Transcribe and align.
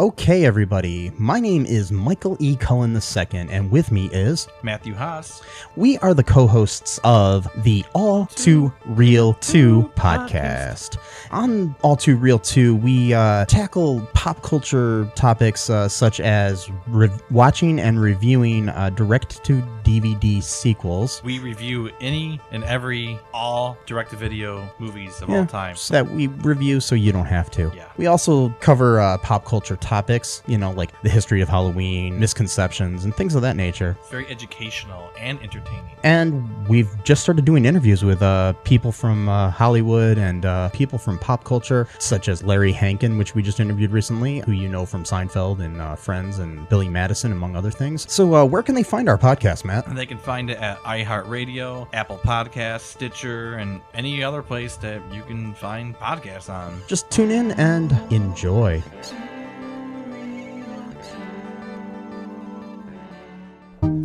Okay, 0.00 0.44
everybody. 0.44 1.12
My 1.18 1.38
name 1.38 1.64
is 1.66 1.92
Michael 1.92 2.36
E. 2.40 2.56
Cullen 2.56 2.96
II, 2.96 3.26
and 3.48 3.70
with 3.70 3.92
me 3.92 4.06
is 4.12 4.48
Matthew 4.64 4.92
Haas. 4.92 5.40
we 5.76 5.98
are 5.98 6.12
the 6.12 6.24
co-hosts 6.24 6.98
of 7.04 7.46
the 7.62 7.84
All 7.94 8.26
Too 8.26 8.72
Real 8.86 9.34
2 9.34 9.92
podcast. 9.94 10.98
On 11.30 11.76
All 11.82 11.94
Too 11.94 12.16
Real 12.16 12.40
2, 12.40 12.74
we 12.74 13.14
uh, 13.14 13.44
tackle 13.44 14.00
pop 14.14 14.42
culture 14.42 15.08
topics 15.14 15.70
uh, 15.70 15.88
such 15.88 16.18
as 16.18 16.68
re- 16.88 17.08
watching 17.30 17.78
and 17.78 18.00
reviewing 18.00 18.70
uh, 18.70 18.90
direct-to-DVD 18.90 20.42
sequels. 20.42 21.22
We 21.22 21.38
review 21.38 21.90
any 22.00 22.40
and 22.50 22.64
every 22.64 23.16
all 23.32 23.78
direct-to-video 23.86 24.68
movies 24.80 25.22
of 25.22 25.30
all 25.30 25.46
time. 25.46 25.76
that 25.90 26.10
we 26.10 26.26
review 26.26 26.80
so 26.80 26.96
you 26.96 27.12
don't 27.12 27.26
have 27.26 27.48
to. 27.52 27.70
Yeah. 27.76 27.88
We 27.96 28.06
also 28.06 28.48
cover 28.58 28.98
uh, 28.98 29.18
pop 29.18 29.44
culture 29.44 29.76
topics, 29.84 30.42
you 30.46 30.58
know, 30.58 30.72
like 30.72 30.90
the 31.02 31.10
history 31.10 31.40
of 31.40 31.48
Halloween, 31.48 32.18
misconceptions, 32.18 33.04
and 33.04 33.14
things 33.14 33.34
of 33.34 33.42
that 33.42 33.54
nature. 33.54 33.96
It's 34.00 34.10
very 34.10 34.26
educational 34.28 35.10
and 35.18 35.38
entertaining. 35.40 35.84
And 36.02 36.66
we've 36.68 36.90
just 37.04 37.22
started 37.22 37.44
doing 37.44 37.66
interviews 37.66 38.02
with 38.02 38.22
uh, 38.22 38.54
people 38.64 38.92
from 38.92 39.28
uh, 39.28 39.50
Hollywood 39.50 40.18
and 40.18 40.46
uh, 40.46 40.70
people 40.70 40.98
from 40.98 41.18
pop 41.18 41.44
culture, 41.44 41.86
such 41.98 42.28
as 42.28 42.42
Larry 42.42 42.72
Hankin, 42.72 43.18
which 43.18 43.34
we 43.34 43.42
just 43.42 43.60
interviewed 43.60 43.92
recently, 43.92 44.40
who 44.40 44.52
you 44.52 44.68
know 44.68 44.86
from 44.86 45.04
Seinfeld 45.04 45.62
and 45.62 45.80
uh, 45.80 45.94
Friends, 45.96 46.38
and 46.38 46.66
Billy 46.68 46.88
Madison, 46.88 47.32
among 47.32 47.54
other 47.54 47.70
things. 47.70 48.10
So, 48.10 48.34
uh, 48.34 48.44
where 48.44 48.62
can 48.62 48.74
they 48.74 48.82
find 48.82 49.08
our 49.08 49.18
podcast, 49.18 49.64
Matt? 49.64 49.94
They 49.94 50.06
can 50.06 50.18
find 50.18 50.50
it 50.50 50.58
at 50.58 50.78
iHeartRadio, 50.78 51.88
Apple 51.92 52.18
Podcasts, 52.18 52.80
Stitcher, 52.80 53.54
and 53.54 53.80
any 53.92 54.24
other 54.24 54.42
place 54.42 54.76
that 54.76 55.02
you 55.12 55.22
can 55.22 55.54
find 55.54 55.94
podcasts 55.96 56.52
on. 56.52 56.80
Just 56.86 57.10
tune 57.10 57.30
in 57.30 57.52
and 57.52 57.92
enjoy. 58.12 58.82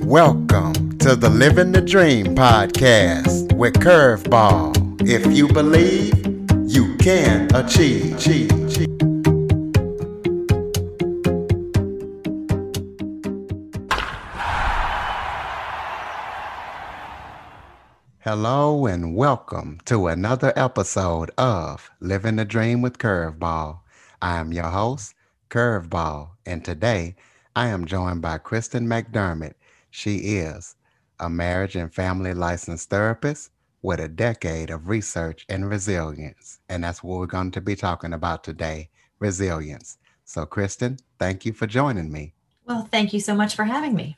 Welcome 0.09 0.97
to 0.97 1.15
the 1.15 1.29
Living 1.29 1.71
the 1.71 1.81
Dream 1.81 2.33
podcast 2.35 3.53
with 3.55 3.75
Curveball. 3.75 5.07
If 5.07 5.23
you 5.31 5.47
believe, 5.47 6.17
you 6.65 6.97
can 6.97 7.47
achieve. 7.53 8.17
Hello 18.21 18.87
and 18.87 19.15
welcome 19.15 19.79
to 19.85 20.07
another 20.07 20.51
episode 20.55 21.29
of 21.37 21.91
Living 21.99 22.37
the 22.37 22.45
Dream 22.45 22.81
with 22.81 22.97
Curveball. 22.97 23.81
I 24.23 24.39
am 24.39 24.53
your 24.53 24.71
host, 24.71 25.13
Curveball, 25.51 26.29
and 26.47 26.65
today 26.65 27.15
I 27.55 27.67
am 27.67 27.85
joined 27.85 28.23
by 28.23 28.39
Kristen 28.39 28.87
McDermott. 28.87 29.53
She 29.91 30.37
is 30.37 30.75
a 31.19 31.29
marriage 31.29 31.75
and 31.75 31.93
family 31.93 32.33
licensed 32.33 32.89
therapist 32.89 33.51
with 33.81 33.99
a 33.99 34.07
decade 34.07 34.69
of 34.69 34.89
research 34.89 35.45
and 35.49 35.69
resilience. 35.69 36.59
And 36.69 36.83
that's 36.83 37.03
what 37.03 37.19
we're 37.19 37.25
going 37.27 37.51
to 37.51 37.61
be 37.61 37.75
talking 37.75 38.13
about 38.13 38.43
today 38.43 38.89
resilience. 39.19 39.97
So, 40.25 40.45
Kristen, 40.45 40.97
thank 41.17 41.45
you 41.45 41.53
for 41.53 41.67
joining 41.67 42.11
me. 42.11 42.33
Well, 42.65 42.87
thank 42.91 43.13
you 43.13 43.19
so 43.19 43.35
much 43.35 43.55
for 43.55 43.63
having 43.63 43.95
me. 43.95 44.17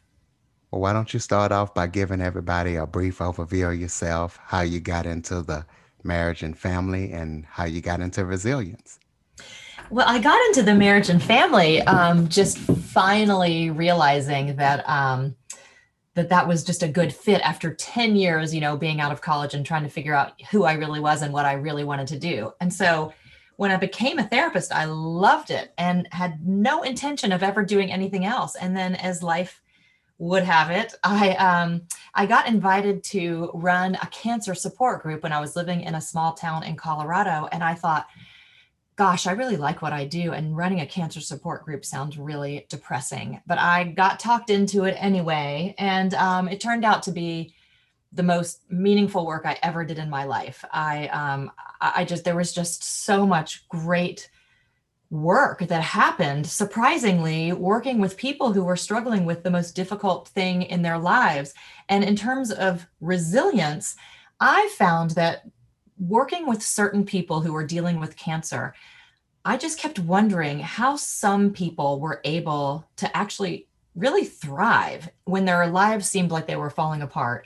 Well, 0.69 0.81
why 0.81 0.94
don't 0.94 1.14
you 1.14 1.19
start 1.19 1.52
off 1.52 1.73
by 1.73 1.88
giving 1.88 2.22
everybody 2.22 2.75
a 2.75 2.86
brief 2.86 3.19
overview 3.19 3.73
of 3.73 3.80
yourself, 3.80 4.39
how 4.44 4.61
you 4.61 4.80
got 4.80 5.05
into 5.05 5.42
the 5.42 5.66
marriage 6.03 6.44
and 6.44 6.58
family, 6.58 7.11
and 7.11 7.45
how 7.45 7.66
you 7.66 7.81
got 7.81 7.99
into 7.99 8.25
resilience? 8.25 8.99
Well, 9.89 10.08
I 10.08 10.19
got 10.19 10.39
into 10.47 10.64
the 10.64 10.73
marriage 10.73 11.09
and 11.09 11.22
family 11.22 11.81
um, 11.81 12.30
just 12.30 12.58
finally 12.58 13.69
realizing 13.69 14.55
that 14.55 14.88
um, 14.88 15.36
that 16.22 16.30
that 16.30 16.47
was 16.47 16.64
just 16.64 16.83
a 16.83 16.88
good 16.88 17.11
fit 17.11 17.41
after 17.41 17.73
10 17.73 18.16
years, 18.16 18.53
you 18.53 18.61
know, 18.61 18.77
being 18.77 19.02
out 19.02 19.11
of 19.11 19.22
college 19.22 19.55
and 19.55 19.66
trying 19.66 19.82
to 19.82 19.89
figure 19.89 20.14
out 20.14 20.39
who 20.52 20.65
I 20.65 20.73
really 20.73 20.99
was 20.99 21.23
and 21.23 21.33
what 21.33 21.48
I 21.48 21.54
really 21.54 21.83
wanted 21.83 22.08
to 22.09 22.20
do. 22.20 22.54
And 22.61 22.71
so 22.71 23.11
when 23.55 23.71
I 23.71 23.77
became 23.77 24.20
a 24.20 24.27
therapist, 24.27 24.71
I 24.71 24.86
loved 24.86 25.49
it 25.49 25.73
and 25.80 26.08
had 26.11 26.48
no 26.48 26.83
intention 26.83 27.32
of 27.32 27.42
ever 27.42 27.65
doing 27.65 27.92
anything 27.92 28.23
else. 28.23 28.55
And 28.55 28.77
then 28.77 28.93
as 28.95 29.23
life 29.23 29.64
would 30.20 30.43
have 30.43 30.70
it, 30.70 30.93
I 31.04 31.32
um, 31.32 31.82
I 32.14 32.27
got 32.27 32.48
invited 32.48 33.03
to 33.05 33.49
run 33.55 33.95
a 33.95 34.08
cancer 34.11 34.53
support 34.53 35.02
group 35.02 35.23
when 35.23 35.33
I 35.33 35.39
was 35.39 35.55
living 35.55 35.82
in 35.82 35.95
a 35.95 36.02
small 36.02 36.33
town 36.33 36.64
in 36.64 36.76
Colorado, 36.76 37.49
and 37.52 37.64
I 37.64 37.73
thought, 37.73 38.05
gosh, 39.02 39.26
I 39.26 39.32
really 39.32 39.58
like 39.58 39.82
what 39.82 39.94
I 39.94 40.06
do, 40.06 40.32
and 40.34 40.56
running 40.56 40.82
a 40.82 40.86
cancer 40.86 41.22
support 41.22 41.66
group 41.66 41.84
sounds 41.84 42.20
really 42.20 42.67
depressing. 42.70 43.42
But 43.48 43.58
I 43.58 43.86
got 43.86 44.20
talked 44.20 44.52
into 44.52 44.84
it 44.84 44.95
anyway, 45.00 45.73
and 45.80 46.14
um, 46.14 46.48
it 46.48 46.62
turned 46.62 46.86
out 46.86 47.02
to 47.04 47.12
be 47.12 47.56
the 48.14 48.22
most 48.22 48.62
meaningful 48.70 49.26
work 49.26 49.48
I 49.48 49.58
ever 49.64 49.84
did 49.86 49.98
in 49.98 50.08
my 50.08 50.26
life. 50.26 50.64
I 50.72 51.08
um, 51.08 51.50
I 51.82 51.94
I 51.95 52.06
just 52.06 52.26
there 52.26 52.36
was 52.36 52.54
just 52.54 52.84
so 52.84 53.26
much 53.26 53.67
great 53.70 54.30
work 55.10 55.62
that 55.62 55.82
happened 55.82 56.45
surprisingly 56.45 57.54
working 57.54 58.00
with 58.00 58.18
people 58.18 58.54
who 58.54 58.64
were 58.64 58.78
struggling 58.78 59.26
with 59.26 59.42
the 59.42 59.50
most 59.50 59.76
difficult 59.76 60.28
thing 60.28 60.62
in 60.62 60.83
their 60.83 61.00
lives 61.00 61.56
and 61.89 62.04
in 62.04 62.16
terms 62.16 62.50
of 62.50 62.88
resilience 63.02 63.98
i 64.39 64.73
found 64.78 65.12
that 65.12 65.44
working 66.02 66.48
with 66.48 66.62
certain 66.62 67.06
people 67.06 67.42
who 67.42 67.54
were 67.54 67.66
dealing 67.66 68.00
with 68.00 68.17
cancer 68.17 68.73
i 69.45 69.56
just 69.56 69.80
kept 69.80 70.00
wondering 70.00 70.60
how 70.60 70.95
some 70.95 71.52
people 71.52 72.00
were 72.00 72.20
able 72.26 72.86
to 72.98 73.16
actually 73.16 73.67
really 73.95 74.26
thrive 74.26 75.10
when 75.26 75.45
their 75.45 75.67
lives 75.67 76.08
seemed 76.08 76.32
like 76.32 76.48
they 76.48 76.56
were 76.56 76.70
falling 76.70 77.02
apart 77.02 77.45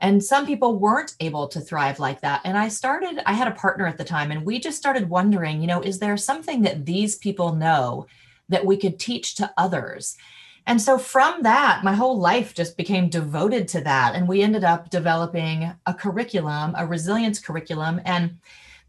and 0.00 0.24
some 0.24 0.46
people 0.46 0.78
weren't 0.78 1.14
able 1.20 1.46
to 1.48 1.60
thrive 1.60 2.00
like 2.00 2.22
that. 2.22 2.40
And 2.44 2.56
I 2.56 2.68
started, 2.68 3.20
I 3.26 3.34
had 3.34 3.48
a 3.48 3.52
partner 3.52 3.86
at 3.86 3.98
the 3.98 4.04
time, 4.04 4.30
and 4.30 4.46
we 4.46 4.58
just 4.58 4.78
started 4.78 5.10
wondering, 5.10 5.60
you 5.60 5.66
know, 5.66 5.82
is 5.82 5.98
there 5.98 6.16
something 6.16 6.62
that 6.62 6.86
these 6.86 7.16
people 7.16 7.54
know 7.54 8.06
that 8.48 8.64
we 8.64 8.78
could 8.78 8.98
teach 8.98 9.34
to 9.36 9.52
others? 9.58 10.16
And 10.66 10.80
so 10.80 10.98
from 10.98 11.42
that, 11.42 11.82
my 11.82 11.94
whole 11.94 12.18
life 12.18 12.54
just 12.54 12.76
became 12.76 13.08
devoted 13.08 13.68
to 13.68 13.80
that. 13.82 14.14
And 14.14 14.28
we 14.28 14.42
ended 14.42 14.64
up 14.64 14.90
developing 14.90 15.72
a 15.86 15.94
curriculum, 15.94 16.74
a 16.76 16.86
resilience 16.86 17.38
curriculum. 17.38 18.00
And 18.04 18.38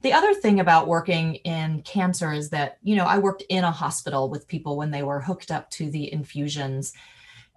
the 0.02 0.14
other 0.14 0.34
thing 0.34 0.60
about 0.60 0.88
working 0.88 1.36
in 1.36 1.82
cancer 1.84 2.34
is 2.34 2.50
that, 2.50 2.78
you 2.84 2.96
know, 2.96 3.06
I 3.06 3.20
worked 3.20 3.44
in 3.50 3.64
a 3.64 3.72
hospital 3.72 4.30
with 4.30 4.48
people 4.48 4.76
when 4.76 4.92
they 4.92 5.04
were 5.04 5.22
hooked 5.22 5.52
up 5.52 5.70
to 5.72 5.90
the 5.90 6.12
infusions. 6.12 6.94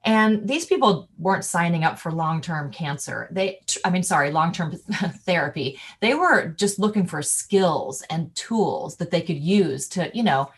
And 0.05 0.47
these 0.47 0.67
people 0.67 1.09
weren't 1.19 1.47
signing 1.47 1.85
up 1.85 1.99
for 1.99 2.13
long 2.13 2.43
term 2.43 2.71
cancer. 2.71 3.29
They, 3.31 3.61
I 3.85 3.91
mean, 3.91 4.03
sorry, 4.03 4.31
long 4.31 4.53
term 4.53 4.73
therapy. 5.25 5.81
They 6.01 6.15
were 6.15 6.49
just 6.49 6.79
looking 6.79 7.07
for 7.07 7.23
skills 7.23 8.03
and 8.11 8.35
tools 8.35 8.97
that 8.97 9.11
they 9.11 9.23
could 9.23 9.39
use 9.39 9.89
to, 9.89 10.11
you 10.15 10.23
know, 10.23 10.51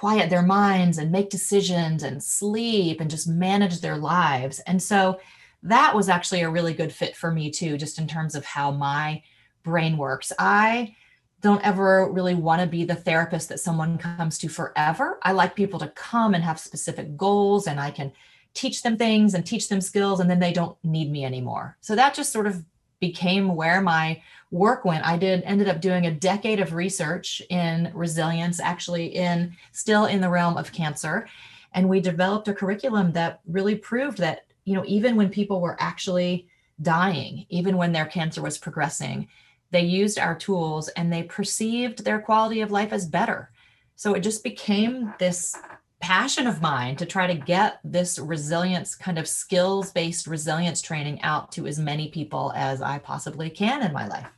quiet 0.00 0.30
their 0.30 0.42
minds 0.42 0.96
and 0.96 1.12
make 1.12 1.28
decisions 1.28 2.02
and 2.02 2.22
sleep 2.22 3.02
and 3.02 3.10
just 3.10 3.28
manage 3.28 3.82
their 3.82 3.98
lives. 3.98 4.58
And 4.60 4.82
so 4.82 5.20
that 5.62 5.94
was 5.94 6.08
actually 6.08 6.40
a 6.40 6.48
really 6.48 6.72
good 6.72 6.90
fit 6.90 7.14
for 7.14 7.30
me 7.30 7.50
too, 7.50 7.76
just 7.76 7.98
in 7.98 8.08
terms 8.08 8.34
of 8.34 8.42
how 8.46 8.70
my 8.70 9.22
brain 9.62 9.98
works. 9.98 10.32
I 10.38 10.96
don't 11.42 11.62
ever 11.66 12.10
really 12.10 12.34
want 12.34 12.62
to 12.62 12.66
be 12.66 12.84
the 12.84 12.94
therapist 12.94 13.50
that 13.50 13.60
someone 13.60 13.98
comes 13.98 14.38
to 14.38 14.48
forever. 14.48 15.18
I 15.22 15.32
like 15.32 15.54
people 15.54 15.78
to 15.80 15.88
come 15.88 16.32
and 16.32 16.42
have 16.44 16.58
specific 16.58 17.14
goals 17.18 17.66
and 17.66 17.78
I 17.78 17.90
can 17.90 18.10
teach 18.54 18.82
them 18.82 18.96
things 18.96 19.34
and 19.34 19.44
teach 19.44 19.68
them 19.68 19.82
skills 19.82 20.18
and 20.18 20.30
then 20.30 20.40
they 20.40 20.52
don't 20.54 20.76
need 20.82 21.10
me 21.10 21.24
anymore 21.24 21.76
so 21.80 21.94
that 21.94 22.14
just 22.14 22.32
sort 22.32 22.48
of 22.48 22.64
became 22.98 23.54
where 23.54 23.80
my 23.80 24.20
work 24.50 24.84
went 24.84 25.06
i 25.06 25.16
did 25.16 25.42
ended 25.44 25.68
up 25.68 25.80
doing 25.80 26.06
a 26.06 26.10
decade 26.10 26.60
of 26.60 26.72
research 26.72 27.40
in 27.50 27.90
resilience 27.94 28.58
actually 28.60 29.06
in 29.06 29.54
still 29.72 30.06
in 30.06 30.20
the 30.20 30.28
realm 30.28 30.56
of 30.56 30.72
cancer 30.72 31.28
and 31.72 31.88
we 31.88 32.00
developed 32.00 32.48
a 32.48 32.54
curriculum 32.54 33.12
that 33.12 33.40
really 33.46 33.76
proved 33.76 34.18
that 34.18 34.46
you 34.64 34.74
know 34.74 34.84
even 34.86 35.16
when 35.16 35.28
people 35.28 35.60
were 35.60 35.76
actually 35.78 36.48
dying 36.82 37.46
even 37.48 37.76
when 37.76 37.92
their 37.92 38.06
cancer 38.06 38.42
was 38.42 38.58
progressing 38.58 39.28
they 39.70 39.82
used 39.82 40.18
our 40.18 40.34
tools 40.34 40.88
and 40.88 41.12
they 41.12 41.22
perceived 41.22 42.04
their 42.04 42.20
quality 42.20 42.60
of 42.60 42.72
life 42.72 42.92
as 42.92 43.06
better 43.06 43.50
so 43.94 44.14
it 44.14 44.20
just 44.20 44.42
became 44.42 45.14
this 45.18 45.56
passion 46.00 46.46
of 46.46 46.62
mine 46.62 46.96
to 46.96 47.06
try 47.06 47.26
to 47.26 47.34
get 47.34 47.78
this 47.84 48.18
resilience 48.18 48.94
kind 48.94 49.18
of 49.18 49.28
skills 49.28 49.92
based 49.92 50.26
resilience 50.26 50.80
training 50.80 51.20
out 51.22 51.52
to 51.52 51.66
as 51.66 51.78
many 51.78 52.08
people 52.08 52.52
as 52.56 52.80
I 52.80 52.98
possibly 52.98 53.50
can 53.50 53.82
in 53.82 53.92
my 53.92 54.08
life. 54.08 54.28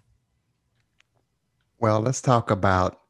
Well, 1.83 2.01
let's 2.01 2.21
talk 2.21 2.53
about 2.53 3.01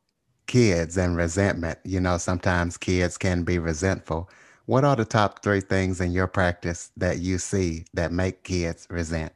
kids 0.47 0.97
and 0.97 1.15
resentment. 1.15 1.79
You 1.85 2.01
know, 2.01 2.17
sometimes 2.17 2.79
kids 2.79 3.19
can 3.19 3.43
be 3.43 3.59
resentful. 3.59 4.31
What 4.65 4.83
are 4.83 4.97
the 4.97 5.05
top 5.05 5.43
three 5.43 5.61
things 5.61 6.01
in 6.01 6.11
your 6.13 6.27
practice 6.27 6.91
that 6.97 7.19
you 7.19 7.37
see 7.37 7.85
that 7.93 8.13
make 8.13 8.45
kids 8.45 8.87
resent? 8.89 9.35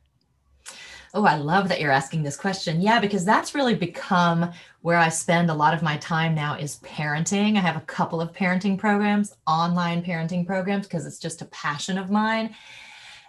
Oh, 1.12 1.26
I 1.26 1.36
love 1.36 1.68
that 1.68 1.82
you're 1.82 1.92
asking 1.92 2.22
this 2.22 2.38
question. 2.38 2.80
Yeah, 2.80 2.98
because 2.98 3.26
that's 3.26 3.54
really 3.54 3.74
become 3.74 4.52
where 4.80 4.96
I 4.96 5.10
spend 5.10 5.50
a 5.50 5.54
lot 5.54 5.74
of 5.74 5.82
my 5.82 5.98
time 5.98 6.34
now 6.34 6.54
is 6.54 6.78
parenting. 6.78 7.58
I 7.58 7.60
have 7.60 7.76
a 7.76 7.80
couple 7.80 8.22
of 8.22 8.32
parenting 8.32 8.78
programs, 8.78 9.36
online 9.46 10.02
parenting 10.02 10.46
programs, 10.46 10.86
because 10.86 11.04
it's 11.04 11.18
just 11.18 11.42
a 11.42 11.46
passion 11.46 11.98
of 11.98 12.10
mine. 12.10 12.54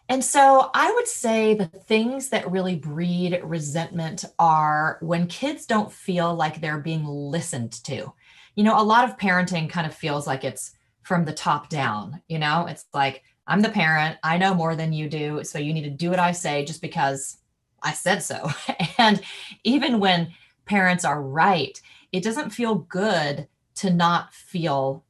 And 0.10 0.24
so 0.24 0.70
I 0.74 0.92
would 0.94 1.08
say 1.08 1.54
the 1.54 1.66
things 1.66 2.30
that 2.30 2.50
really 2.50 2.76
breed 2.76 3.40
resentment 3.44 4.24
are 4.40 4.98
when 5.02 5.28
kids 5.28 5.66
don't 5.66 5.92
feel 5.92 6.34
like 6.34 6.62
they're 6.62 6.80
being 6.80 7.06
listened 7.06 7.74
to. 7.84 8.14
You 8.56 8.64
know, 8.64 8.80
a 8.80 8.84
lot 8.84 9.08
of 9.08 9.18
parenting 9.18 9.70
kind 9.70 9.86
of 9.86 9.94
feels 9.94 10.26
like 10.26 10.44
it's 10.44 10.72
from 11.04 11.26
the 11.26 11.34
top 11.34 11.70
down, 11.70 12.22
you 12.28 12.40
know, 12.40 12.66
it's 12.68 12.86
like, 12.94 13.24
I'm 13.48 13.62
the 13.62 13.70
parent, 13.70 14.18
I 14.24 14.38
know 14.38 14.54
more 14.54 14.76
than 14.76 14.92
you 14.92 15.10
do. 15.10 15.42
So 15.44 15.58
you 15.58 15.74
need 15.74 15.84
to 15.84 15.90
do 15.90 16.10
what 16.10 16.20
I 16.20 16.34
say 16.34 16.66
just 16.66 16.82
because 16.82 17.38
I 17.82 17.94
said 17.94 18.22
so. 18.24 18.50
and 18.98 19.22
even 19.64 20.00
when 20.00 20.34
parents 20.66 21.06
are 21.06 21.22
right, 21.22 21.82
it 22.12 22.24
doesn't 22.24 22.50
feel 22.50 22.76
good 22.76 23.48
to 23.76 23.90
not 23.90 24.34
feel 24.34 25.06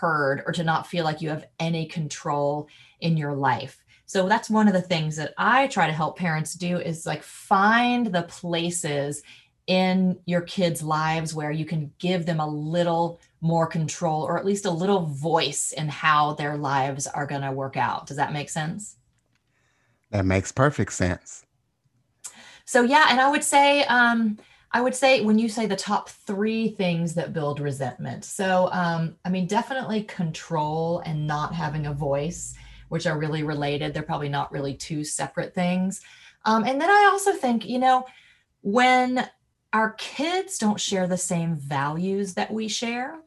heard 0.00 0.42
or 0.46 0.52
to 0.52 0.64
not 0.64 0.86
feel 0.86 1.04
like 1.04 1.22
you 1.22 1.30
have 1.30 1.46
any 1.58 1.86
control 1.86 2.68
in 3.00 3.16
your 3.16 3.34
life. 3.34 3.79
So 4.10 4.26
that's 4.26 4.50
one 4.50 4.66
of 4.66 4.74
the 4.74 4.82
things 4.82 5.14
that 5.18 5.34
I 5.38 5.68
try 5.68 5.86
to 5.86 5.92
help 5.92 6.18
parents 6.18 6.54
do 6.54 6.80
is 6.80 7.06
like 7.06 7.22
find 7.22 8.06
the 8.06 8.24
places 8.24 9.22
in 9.68 10.18
your 10.26 10.40
kids' 10.40 10.82
lives 10.82 11.32
where 11.32 11.52
you 11.52 11.64
can 11.64 11.92
give 12.00 12.26
them 12.26 12.40
a 12.40 12.46
little 12.48 13.20
more 13.40 13.68
control 13.68 14.24
or 14.24 14.36
at 14.36 14.44
least 14.44 14.64
a 14.64 14.70
little 14.72 15.06
voice 15.06 15.70
in 15.70 15.88
how 15.88 16.32
their 16.32 16.56
lives 16.56 17.06
are 17.06 17.24
going 17.24 17.42
to 17.42 17.52
work 17.52 17.76
out. 17.76 18.06
Does 18.06 18.16
that 18.16 18.32
make 18.32 18.50
sense? 18.50 18.96
That 20.10 20.26
makes 20.26 20.50
perfect 20.50 20.92
sense. 20.92 21.46
So 22.64 22.82
yeah, 22.82 23.06
and 23.10 23.20
I 23.20 23.30
would 23.30 23.44
say 23.44 23.84
um, 23.84 24.38
I 24.72 24.80
would 24.80 24.96
say 24.96 25.20
when 25.20 25.38
you 25.38 25.48
say 25.48 25.66
the 25.66 25.76
top 25.76 26.08
three 26.08 26.70
things 26.70 27.14
that 27.14 27.32
build 27.32 27.60
resentment. 27.60 28.24
So 28.24 28.70
um, 28.72 29.14
I 29.24 29.28
mean, 29.28 29.46
definitely 29.46 30.02
control 30.02 31.00
and 31.06 31.28
not 31.28 31.54
having 31.54 31.86
a 31.86 31.94
voice 31.94 32.56
which 32.90 33.06
are 33.06 33.18
really 33.18 33.42
related. 33.42 33.94
They're 33.94 34.02
probably 34.02 34.28
not 34.28 34.52
really 34.52 34.74
two 34.74 35.02
separate 35.02 35.54
things. 35.54 36.02
Um, 36.44 36.64
and 36.64 36.80
then 36.80 36.90
I 36.90 37.08
also 37.10 37.32
think, 37.32 37.66
you 37.66 37.78
know, 37.78 38.04
when 38.60 39.28
our 39.72 39.92
kids 39.92 40.58
don't 40.58 40.80
share 40.80 41.06
the 41.06 41.16
same 41.16 41.56
values 41.56 42.34
that 42.34 42.52
we 42.52 42.68
share, 42.68 43.18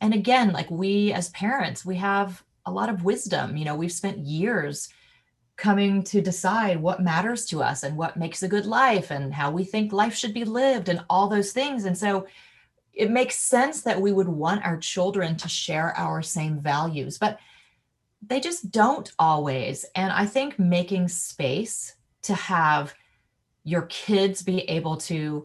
and 0.00 0.14
again, 0.14 0.52
like 0.52 0.70
we 0.70 1.12
as 1.12 1.28
parents, 1.30 1.84
we 1.84 1.96
have 1.96 2.42
a 2.64 2.70
lot 2.70 2.88
of 2.88 3.04
wisdom. 3.04 3.56
You 3.56 3.64
know, 3.64 3.74
we've 3.74 3.92
spent 3.92 4.18
years 4.18 4.88
coming 5.56 6.02
to 6.04 6.22
decide 6.22 6.80
what 6.80 7.02
matters 7.02 7.44
to 7.46 7.62
us 7.62 7.82
and 7.82 7.96
what 7.96 8.16
makes 8.16 8.42
a 8.42 8.48
good 8.48 8.64
life 8.64 9.10
and 9.10 9.34
how 9.34 9.50
we 9.50 9.64
think 9.64 9.92
life 9.92 10.14
should 10.14 10.32
be 10.32 10.44
lived 10.44 10.88
and 10.88 11.04
all 11.10 11.28
those 11.28 11.52
things. 11.52 11.84
And 11.84 11.98
so 11.98 12.26
it 12.94 13.10
makes 13.10 13.36
sense 13.36 13.82
that 13.82 14.00
we 14.00 14.12
would 14.12 14.28
want 14.28 14.64
our 14.64 14.76
children 14.78 15.36
to 15.36 15.48
share 15.48 15.96
our 15.98 16.22
same 16.22 16.60
values. 16.60 17.18
But 17.18 17.40
they 18.22 18.40
just 18.40 18.70
don't 18.70 19.10
always. 19.18 19.84
And 19.94 20.12
I 20.12 20.26
think 20.26 20.58
making 20.58 21.08
space 21.08 21.94
to 22.22 22.34
have 22.34 22.94
your 23.64 23.82
kids 23.82 24.42
be 24.42 24.60
able 24.62 24.96
to 24.96 25.44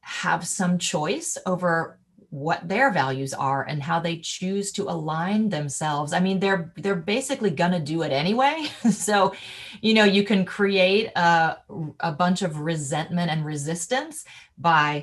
have 0.00 0.46
some 0.46 0.78
choice 0.78 1.36
over 1.46 1.98
what 2.30 2.68
their 2.68 2.90
values 2.90 3.32
are 3.32 3.64
and 3.64 3.82
how 3.82 3.98
they 3.98 4.18
choose 4.18 4.70
to 4.72 4.82
align 4.82 5.48
themselves 5.48 6.12
i 6.12 6.20
mean 6.20 6.38
they're 6.38 6.72
they're 6.76 6.94
basically 6.94 7.50
to 7.72 7.80
do 7.80 8.02
it 8.02 8.12
anyway 8.12 8.66
so 8.90 9.32
you 9.80 9.94
know 9.94 10.04
you 10.04 10.22
can 10.22 10.44
create 10.44 11.10
a, 11.16 11.56
a 12.00 12.12
bunch 12.12 12.42
of 12.42 12.60
resentment 12.60 13.30
and 13.30 13.46
resistance 13.46 14.26
by 14.58 15.02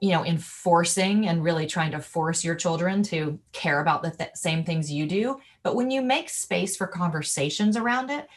you 0.00 0.10
know 0.10 0.24
enforcing 0.24 1.26
and 1.28 1.42
really 1.42 1.66
trying 1.66 1.90
to 1.92 2.00
force 2.00 2.44
your 2.44 2.54
children 2.54 3.02
to 3.02 3.38
care 3.52 3.80
about 3.80 4.02
the 4.02 4.10
th- 4.10 4.30
same 4.34 4.64
things 4.64 4.90
you 4.90 5.06
do. 5.06 5.40
But 5.62 5.76
when 5.76 5.90
you 5.90 6.02
make 6.02 6.28
space 6.28 6.76
for 6.76 6.86
conversations 6.86 7.76
around 7.76 8.10
it 8.10 8.28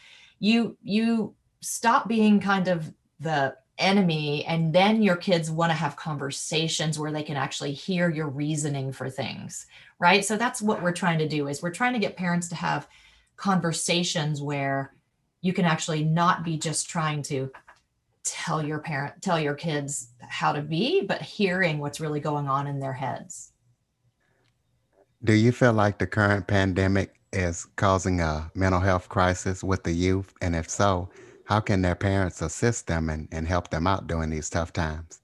you 0.42 0.76
you 0.82 1.34
stop 1.60 2.08
being 2.08 2.40
kind 2.40 2.66
of 2.68 2.92
the 3.20 3.54
enemy 3.78 4.44
and 4.46 4.74
then 4.74 5.02
your 5.02 5.16
kids 5.16 5.50
want 5.50 5.70
to 5.70 5.74
have 5.74 5.96
conversations 5.96 6.98
where 6.98 7.12
they 7.12 7.22
can 7.22 7.36
actually 7.36 7.72
hear 7.72 8.10
your 8.10 8.28
reasoning 8.28 8.92
for 8.92 9.08
things 9.08 9.66
right? 10.00 10.24
So 10.24 10.36
that's 10.36 10.60
what 10.60 10.82
we're 10.82 10.92
trying 10.92 11.18
to 11.18 11.28
do 11.28 11.46
is 11.46 11.62
we're 11.62 11.70
trying 11.70 11.92
to 11.92 11.98
get 11.98 12.16
parents 12.16 12.48
to 12.48 12.56
have 12.56 12.88
conversations 13.36 14.42
where 14.42 14.94
you 15.42 15.52
can 15.52 15.66
actually 15.66 16.02
not 16.02 16.42
be 16.42 16.58
just 16.58 16.88
trying 16.88 17.22
to 17.24 17.52
tell 18.24 18.64
your 18.64 18.78
parent 18.78 19.14
tell 19.22 19.40
your 19.40 19.54
kids 19.54 20.10
how 20.28 20.52
to 20.52 20.60
be 20.60 21.02
but 21.02 21.22
hearing 21.22 21.78
what's 21.78 22.00
really 22.00 22.20
going 22.20 22.46
on 22.48 22.66
in 22.66 22.78
their 22.78 22.92
heads 22.92 23.52
do 25.24 25.32
you 25.32 25.52
feel 25.52 25.72
like 25.72 25.98
the 25.98 26.06
current 26.06 26.46
pandemic 26.46 27.14
is 27.32 27.66
causing 27.76 28.20
a 28.20 28.50
mental 28.54 28.80
health 28.80 29.08
crisis 29.08 29.64
with 29.64 29.82
the 29.82 29.92
youth 29.92 30.32
and 30.42 30.54
if 30.54 30.68
so 30.68 31.08
how 31.44 31.60
can 31.60 31.82
their 31.82 31.94
parents 31.96 32.42
assist 32.42 32.86
them 32.86 33.08
and, 33.08 33.28
and 33.32 33.48
help 33.48 33.70
them 33.70 33.86
out 33.86 34.06
during 34.06 34.30
these 34.30 34.50
tough 34.50 34.72
times 34.72 35.20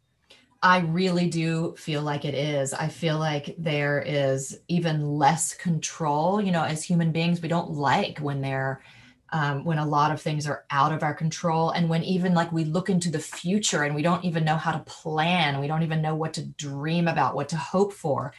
I 0.63 0.79
really 0.79 1.29
do 1.29 1.77
feel 1.77 2.03
like 2.03 2.25
it 2.25 2.35
is. 2.35 2.73
I 2.73 2.89
feel 2.89 3.19
like 3.19 3.55
there 3.57 4.03
is 4.05 4.59
even 4.67 5.17
less 5.17 5.55
control. 5.55 6.41
You 6.41 6.51
know, 6.51 6.65
as 6.65 6.83
human 6.83 7.13
beings, 7.13 7.41
we 7.41 7.49
don't 7.49 7.71
like 7.71 8.19
when 8.19 8.41
they're 8.41 8.83
um, 9.31 9.65
when 9.65 9.79
a 9.79 9.87
lot 9.87 10.13
of 10.13 10.21
things 10.21 10.47
are 10.47 10.65
out 10.71 10.93
of 10.93 11.03
our 11.03 11.15
control 11.15 11.71
and 11.71 11.89
when 11.89 12.05
even 12.05 12.35
like 12.35 12.53
we 12.53 12.65
look 12.65 12.89
into 12.89 13.11
the 13.11 13.19
future 13.19 13.83
and 13.83 13.95
we 13.95 14.03
don't 14.03 14.25
even 14.25 14.45
know 14.45 14.57
how 14.57 14.73
to 14.73 14.79
plan 14.81 15.61
we 15.61 15.67
don't 15.67 15.83
even 15.83 16.03
know 16.03 16.15
what 16.15 16.35
to 16.35 16.45
dream 16.45 17.09
about 17.09 17.35
what 17.35 17.49
to 17.49 17.57
hope 17.57 17.93
for. 17.93 18.33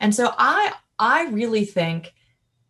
And 0.00 0.14
so 0.14 0.34
i 0.38 0.72
i 0.98 1.26
really 1.28 1.64
think 1.64 2.12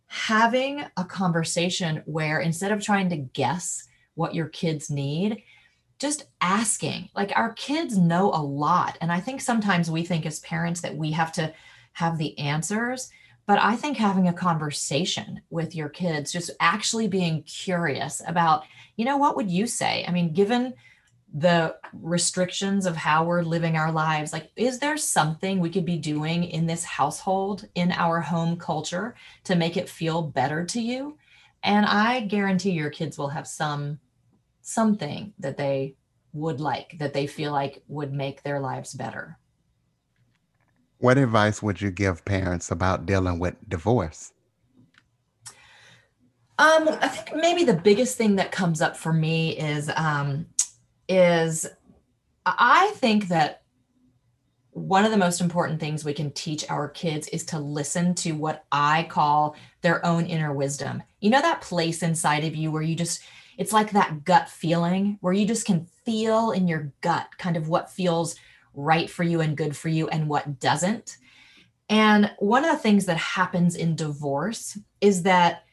having 0.07 0.85
a 0.97 1.03
conversation 1.03 2.03
where 2.05 2.39
instead 2.39 2.71
of 2.71 2.81
trying 2.81 3.09
to 3.09 3.17
guess 3.17 3.87
what 4.13 4.35
your 4.35 4.47
kids 4.47 4.89
need 4.89 5.43
just 5.97 6.27
asking 6.41 7.09
like 7.15 7.31
our 7.35 7.53
kids 7.53 7.97
know 7.97 8.31
a 8.31 8.41
lot. 8.41 8.97
And 9.01 9.11
i 9.11 9.19
think 9.19 9.41
sometimes 9.41 9.89
we 9.89 10.03
think 10.03 10.25
as 10.25 10.39
parents 10.41 10.81
that 10.81 10.95
we 10.95 11.11
have 11.11 11.31
to 11.33 11.53
have 11.93 12.17
the 12.17 12.37
answers 12.37 13.09
but 13.47 13.59
I 13.59 13.75
think 13.75 13.97
having 13.97 14.27
a 14.27 14.33
conversation 14.33 15.41
with 15.49 15.75
your 15.75 15.89
kids, 15.89 16.31
just 16.31 16.51
actually 16.59 17.07
being 17.07 17.43
curious 17.43 18.21
about, 18.27 18.63
you 18.95 19.05
know, 19.05 19.17
what 19.17 19.35
would 19.35 19.51
you 19.51 19.67
say? 19.67 20.03
I 20.07 20.11
mean, 20.11 20.33
given 20.33 20.73
the 21.33 21.75
restrictions 21.93 22.85
of 22.85 22.95
how 22.95 23.25
we're 23.25 23.43
living 23.43 23.75
our 23.75 23.91
lives, 23.91 24.33
like, 24.33 24.49
is 24.55 24.79
there 24.79 24.97
something 24.97 25.59
we 25.59 25.69
could 25.69 25.85
be 25.85 25.97
doing 25.97 26.45
in 26.45 26.65
this 26.65 26.83
household, 26.83 27.67
in 27.75 27.91
our 27.91 28.21
home 28.21 28.57
culture 28.57 29.15
to 29.43 29.55
make 29.55 29.77
it 29.77 29.89
feel 29.89 30.21
better 30.23 30.65
to 30.65 30.81
you? 30.81 31.17
And 31.61 31.85
I 31.85 32.21
guarantee 32.21 32.71
your 32.71 32.89
kids 32.89 33.17
will 33.17 33.29
have 33.29 33.47
some 33.47 33.99
something 34.61 35.33
that 35.37 35.57
they 35.57 35.95
would 36.33 36.59
like 36.59 36.95
that 36.97 37.13
they 37.13 37.27
feel 37.27 37.51
like 37.51 37.83
would 37.87 38.11
make 38.11 38.41
their 38.41 38.59
lives 38.59 38.93
better. 38.93 39.37
What 41.05 41.19
advice 41.19 41.61
would 41.61 41.79
you 41.81 41.91
give 41.91 42.25
parents 42.25 42.71
about 42.71 43.05
dealing 43.05 43.37
with 43.37 43.53
divorce? 43.69 44.33
Um, 46.57 46.89
I 46.99 47.07
think 47.09 47.39
maybe 47.39 47.63
the 47.63 47.75
biggest 47.75 48.17
thing 48.17 48.37
that 48.37 48.51
comes 48.51 48.81
up 48.81 48.97
for 48.97 49.13
me 49.13 49.55
is 49.55 49.91
um, 49.95 50.47
is 51.07 51.67
I 52.43 52.91
think 52.95 53.27
that 53.27 53.61
one 54.71 55.05
of 55.05 55.11
the 55.11 55.17
most 55.17 55.41
important 55.41 55.79
things 55.79 56.03
we 56.03 56.11
can 56.11 56.31
teach 56.31 56.67
our 56.71 56.89
kids 56.89 57.27
is 57.27 57.45
to 57.45 57.59
listen 57.59 58.15
to 58.15 58.31
what 58.31 58.65
I 58.71 59.03
call 59.03 59.55
their 59.81 60.03
own 60.03 60.25
inner 60.25 60.53
wisdom. 60.53 61.03
You 61.19 61.29
know 61.29 61.41
that 61.41 61.61
place 61.61 62.01
inside 62.01 62.45
of 62.45 62.55
you 62.55 62.71
where 62.71 62.81
you 62.81 62.95
just 62.95 63.21
it's 63.59 63.73
like 63.73 63.91
that 63.91 64.23
gut 64.23 64.49
feeling 64.49 65.19
where 65.21 65.33
you 65.33 65.45
just 65.45 65.67
can 65.67 65.85
feel 66.03 66.49
in 66.49 66.67
your 66.67 66.91
gut 67.01 67.27
kind 67.37 67.57
of 67.57 67.67
what 67.69 67.91
feels 67.91 68.35
right 68.75 69.09
for 69.09 69.23
you 69.23 69.41
and 69.41 69.57
good 69.57 69.75
for 69.75 69.89
you 69.89 70.07
and 70.07 70.27
what 70.29 70.59
doesn't. 70.59 71.17
And 71.89 72.31
one 72.39 72.65
of 72.65 72.71
the 72.71 72.77
things 72.81 73.05
that 73.05 73.17
happens 73.17 73.75
in 73.75 73.95
divorce 73.95 74.77
is 75.01 75.23
that 75.23 75.63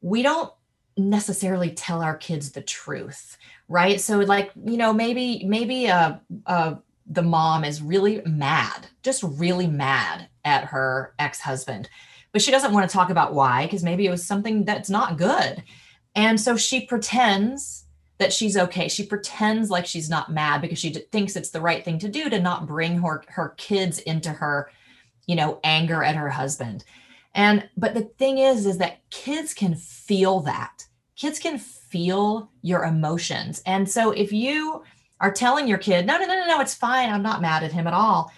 we 0.00 0.22
don't 0.22 0.52
necessarily 0.96 1.70
tell 1.70 2.02
our 2.02 2.16
kids 2.16 2.52
the 2.52 2.62
truth, 2.62 3.36
right? 3.68 4.00
So, 4.00 4.18
like, 4.18 4.52
you 4.64 4.76
know, 4.76 4.92
maybe, 4.92 5.44
maybe 5.44 5.88
uh, 5.88 6.16
uh, 6.46 6.74
the 7.06 7.22
mom 7.22 7.64
is 7.64 7.82
really 7.82 8.22
mad, 8.26 8.86
just 9.02 9.22
really 9.22 9.66
mad 9.66 10.28
at 10.44 10.64
her 10.64 11.14
ex 11.18 11.40
husband, 11.40 11.88
but 12.32 12.42
she 12.42 12.50
doesn't 12.50 12.72
want 12.72 12.88
to 12.88 12.92
talk 12.92 13.10
about 13.10 13.34
why, 13.34 13.64
because 13.66 13.82
maybe 13.82 14.06
it 14.06 14.10
was 14.10 14.24
something 14.24 14.64
that's 14.64 14.90
not 14.90 15.18
good. 15.18 15.62
And 16.14 16.40
so 16.40 16.56
she 16.56 16.86
pretends 16.86 17.86
that 18.20 18.32
she's 18.32 18.56
okay. 18.56 18.88
She 18.88 19.04
pretends 19.04 19.68
like 19.68 19.86
she's 19.86 20.08
not 20.08 20.32
mad 20.32 20.62
because 20.62 20.78
she 20.78 20.90
thinks 20.90 21.34
it's 21.34 21.50
the 21.50 21.60
right 21.60 21.84
thing 21.84 21.98
to 21.98 22.08
do 22.08 22.30
to 22.30 22.40
not 22.40 22.66
bring 22.66 22.98
her 22.98 23.24
her 23.28 23.54
kids 23.56 23.98
into 23.98 24.30
her, 24.30 24.70
you 25.26 25.34
know, 25.34 25.58
anger 25.64 26.04
at 26.04 26.14
her 26.14 26.30
husband. 26.30 26.84
And 27.34 27.68
but 27.76 27.94
the 27.94 28.04
thing 28.18 28.38
is 28.38 28.66
is 28.66 28.78
that 28.78 29.00
kids 29.10 29.54
can 29.54 29.74
feel 29.74 30.40
that. 30.40 30.86
kids 31.20 31.38
can 31.38 31.58
feel 31.58 32.50
your 32.62 32.84
emotions. 32.84 33.62
And 33.66 33.88
so 33.88 34.10
if 34.10 34.32
you 34.32 34.82
are 35.20 35.30
telling 35.30 35.68
your 35.68 35.78
kid, 35.78 36.06
no, 36.06 36.16
no, 36.16 36.24
no, 36.24 36.34
no, 36.34 36.46
no, 36.46 36.60
it's 36.60 36.74
fine. 36.74 37.10
I'm 37.10 37.22
not 37.22 37.42
mad 37.42 37.62
at 37.62 37.72
him 37.72 37.86
at 37.86 37.92
all. 37.92 38.32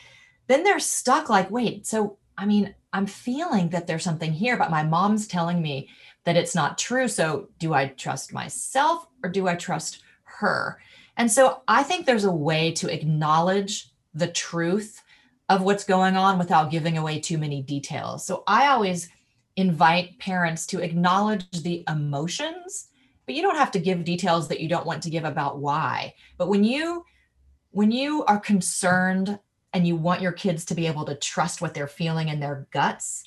Then 0.49 0.65
they're 0.65 0.81
stuck 0.81 1.29
like, 1.29 1.51
wait, 1.51 1.87
so 1.87 2.19
I 2.37 2.45
mean, 2.47 2.75
I'm 2.93 3.07
feeling 3.07 3.69
that 3.71 3.87
there's 3.87 4.03
something 4.03 4.33
here, 4.33 4.57
but 4.57 4.71
my 4.71 4.83
mom's 4.83 5.29
telling 5.29 5.63
me 5.63 5.91
that 6.25 6.37
it's 6.37 6.55
not 6.55 6.77
true. 6.77 7.07
So 7.07 7.49
do 7.59 7.73
I 7.73 7.87
trust 7.87 8.33
myself 8.33 9.07
or 9.23 9.31
do 9.31 9.49
I 9.49 9.55
trust 9.55 10.03
her? 10.25 10.81
And 11.17 11.31
so 11.31 11.63
I 11.69 11.83
think 11.83 12.07
there's 12.07 12.25
a 12.25 12.33
way 12.33 12.73
to 12.73 12.93
acknowledge 12.93 13.91
the 14.15 14.29
truth 14.29 15.03
of 15.49 15.63
what's 15.63 15.85
going 15.85 16.17
on 16.17 16.39
without 16.39 16.71
giving 16.71 16.97
away 16.97 17.21
too 17.21 17.39
many 17.39 17.63
details. 17.63 18.25
So 18.25 18.43
I 18.47 18.69
always 18.69 19.09
invite 19.57 20.19
parents 20.19 20.67
to 20.67 20.81
acknowledge 20.81 21.45
the 21.63 21.85
emotions, 21.89 22.89
but 23.27 23.35
you 23.35 23.43
don't 23.43 23.57
have 23.57 23.71
to 23.73 23.79
give 23.79 24.05
details 24.05 24.49
that 24.49 24.61
you 24.61 24.69
don't 24.69 24.87
want 24.87 25.03
to 25.03 25.11
give 25.11 25.25
about 25.25 25.59
why. 25.59 26.15
But 26.39 26.49
when 26.49 26.65
you 26.65 27.05
when 27.71 27.91
you 27.91 28.25
are 28.25 28.39
concerned 28.39 29.39
and 29.73 29.87
you 29.87 29.97
want 29.97 30.21
your 30.21 30.33
kids 30.33 30.67
to 30.67 30.75
be 30.75 30.87
able 30.87 31.07
to 31.07 31.15
trust 31.15 31.63
what 31.63 31.73
they're 31.73 31.87
feeling 31.87 32.29
in 32.29 32.39
their 32.39 32.67
guts, 32.71 33.25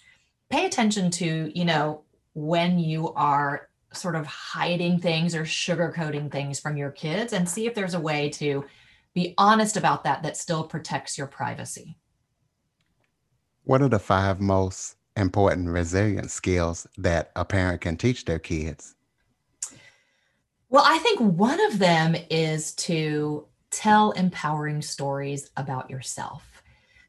pay 0.51 0.65
attention 0.65 1.09
to, 1.09 1.51
you 1.57 1.65
know, 1.65 2.03
when 2.35 2.77
you 2.77 3.11
are 3.13 3.69
sort 3.97 4.15
of 4.15 4.25
hiding 4.25 4.99
things 4.99 5.35
or 5.35 5.43
sugarcoating 5.43 6.31
things 6.31 6.59
from 6.59 6.77
your 6.77 6.91
kids 6.91 7.33
and 7.33 7.47
see 7.47 7.65
if 7.65 7.73
there's 7.73 7.93
a 7.93 7.99
way 7.99 8.29
to 8.29 8.65
be 9.13 9.33
honest 9.37 9.77
about 9.77 10.03
that 10.03 10.23
that 10.23 10.37
still 10.37 10.63
protects 10.63 11.17
your 11.17 11.27
privacy. 11.27 11.97
What 13.63 13.81
are 13.81 13.89
the 13.89 13.99
five 13.99 14.39
most 14.39 14.97
important 15.15 15.69
resilience 15.69 16.33
skills 16.33 16.85
that 16.97 17.31
a 17.35 17.45
parent 17.45 17.81
can 17.81 17.97
teach 17.97 18.25
their 18.25 18.39
kids? 18.39 18.95
Well, 20.69 20.83
I 20.85 20.97
think 20.99 21.19
one 21.21 21.63
of 21.71 21.79
them 21.79 22.15
is 22.29 22.73
to 22.73 23.47
tell 23.71 24.11
empowering 24.11 24.81
stories 24.81 25.49
about 25.55 25.89
yourself. 25.89 26.54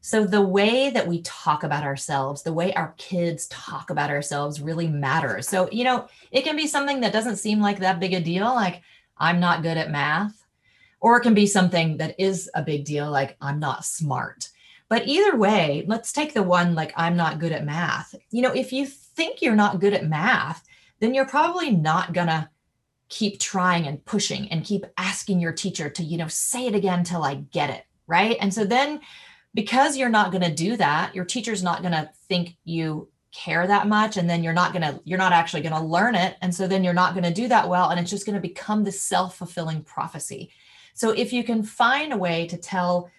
So, 0.07 0.25
the 0.25 0.41
way 0.41 0.89
that 0.89 1.05
we 1.05 1.21
talk 1.23 1.65
about 1.65 1.83
ourselves, 1.83 2.41
the 2.41 2.53
way 2.53 2.73
our 2.75 2.93
kids 2.97 3.45
talk 3.47 3.89
about 3.89 4.09
ourselves 4.09 4.61
really 4.61 4.87
matters. 4.87 5.49
So, 5.49 5.69
you 5.69 5.83
know, 5.83 6.07
it 6.31 6.45
can 6.45 6.55
be 6.55 6.65
something 6.65 7.01
that 7.01 7.11
doesn't 7.11 7.35
seem 7.35 7.59
like 7.59 7.79
that 7.79 7.99
big 7.99 8.13
a 8.13 8.21
deal, 8.21 8.45
like 8.45 8.83
I'm 9.17 9.41
not 9.41 9.63
good 9.63 9.75
at 9.75 9.91
math, 9.91 10.45
or 11.01 11.17
it 11.17 11.23
can 11.23 11.33
be 11.33 11.45
something 11.45 11.97
that 11.97 12.15
is 12.17 12.49
a 12.55 12.63
big 12.63 12.85
deal, 12.85 13.11
like 13.11 13.35
I'm 13.41 13.59
not 13.59 13.83
smart. 13.83 14.47
But 14.87 15.05
either 15.09 15.35
way, 15.35 15.83
let's 15.87 16.13
take 16.13 16.33
the 16.33 16.41
one 16.41 16.73
like 16.73 16.93
I'm 16.95 17.17
not 17.17 17.39
good 17.39 17.51
at 17.51 17.65
math. 17.65 18.15
You 18.31 18.43
know, 18.43 18.53
if 18.53 18.71
you 18.71 18.85
think 18.85 19.41
you're 19.41 19.57
not 19.57 19.81
good 19.81 19.93
at 19.93 20.07
math, 20.07 20.63
then 21.01 21.15
you're 21.15 21.27
probably 21.27 21.71
not 21.71 22.13
going 22.13 22.27
to 22.27 22.49
keep 23.09 23.41
trying 23.41 23.85
and 23.85 24.05
pushing 24.05 24.49
and 24.53 24.63
keep 24.63 24.85
asking 24.97 25.41
your 25.41 25.51
teacher 25.51 25.89
to, 25.89 26.01
you 26.01 26.15
know, 26.15 26.29
say 26.29 26.65
it 26.65 26.75
again 26.75 27.03
till 27.03 27.25
I 27.25 27.35
get 27.35 27.71
it. 27.71 27.83
Right. 28.07 28.37
And 28.39 28.53
so 28.53 28.63
then 28.63 29.01
because 29.53 29.97
you're 29.97 30.09
not 30.09 30.31
going 30.31 30.43
to 30.43 30.53
do 30.53 30.77
that, 30.77 31.15
your 31.15 31.25
teacher's 31.25 31.63
not 31.63 31.81
going 31.81 31.93
to 31.93 32.09
think 32.27 32.55
you 32.63 33.09
care 33.33 33.67
that 33.67 33.87
much 33.87 34.17
and 34.17 34.29
then 34.29 34.43
you're 34.43 34.53
not 34.53 34.73
going 34.73 34.81
to 34.81 34.99
you're 35.03 35.17
not 35.17 35.33
actually 35.33 35.61
going 35.61 35.73
to 35.73 35.81
learn 35.81 36.15
it 36.15 36.37
and 36.41 36.53
so 36.53 36.67
then 36.67 36.83
you're 36.83 36.93
not 36.93 37.13
going 37.13 37.23
to 37.23 37.33
do 37.33 37.47
that 37.47 37.67
well 37.67 37.89
and 37.89 37.99
it's 37.99 38.09
just 38.09 38.25
going 38.25 38.35
to 38.35 38.41
become 38.41 38.83
this 38.83 39.01
self-fulfilling 39.01 39.83
prophecy. 39.83 40.49
So 40.93 41.11
if 41.11 41.31
you 41.31 41.43
can 41.43 41.61
find 41.61 42.13
a 42.13 42.17
way 42.17 42.47
to 42.47 42.57
tell 42.57 43.11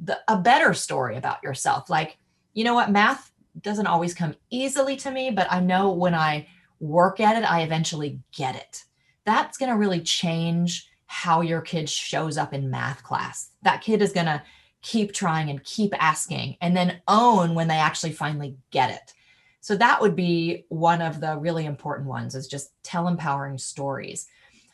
the, 0.00 0.20
a 0.28 0.36
better 0.36 0.74
story 0.74 1.16
about 1.16 1.42
yourself 1.42 1.88
like 1.90 2.18
you 2.52 2.64
know 2.64 2.74
what 2.74 2.90
math 2.90 3.32
doesn't 3.60 3.86
always 3.86 4.14
come 4.14 4.34
easily 4.50 4.94
to 4.96 5.10
me 5.10 5.30
but 5.30 5.50
I 5.50 5.60
know 5.60 5.90
when 5.90 6.14
I 6.14 6.46
work 6.78 7.18
at 7.18 7.36
it 7.36 7.50
I 7.50 7.62
eventually 7.62 8.20
get 8.32 8.56
it. 8.56 8.84
That's 9.24 9.58
going 9.58 9.70
to 9.70 9.76
really 9.76 10.00
change 10.00 10.88
how 11.06 11.40
your 11.40 11.60
kid 11.60 11.88
shows 11.88 12.36
up 12.36 12.52
in 12.52 12.70
math 12.70 13.02
class. 13.02 13.50
That 13.62 13.80
kid 13.80 14.02
is 14.02 14.12
going 14.12 14.26
to 14.26 14.42
keep 14.86 15.12
trying 15.12 15.50
and 15.50 15.64
keep 15.64 15.92
asking 16.00 16.56
and 16.60 16.76
then 16.76 17.00
own 17.08 17.56
when 17.56 17.66
they 17.66 17.74
actually 17.74 18.12
finally 18.12 18.56
get 18.70 18.88
it. 18.88 19.14
So 19.60 19.74
that 19.76 20.00
would 20.00 20.14
be 20.14 20.64
one 20.68 21.02
of 21.02 21.20
the 21.20 21.36
really 21.38 21.66
important 21.66 22.06
ones 22.06 22.36
is 22.36 22.46
just 22.46 22.70
tell 22.84 23.08
empowering 23.08 23.58
stories. 23.58 24.28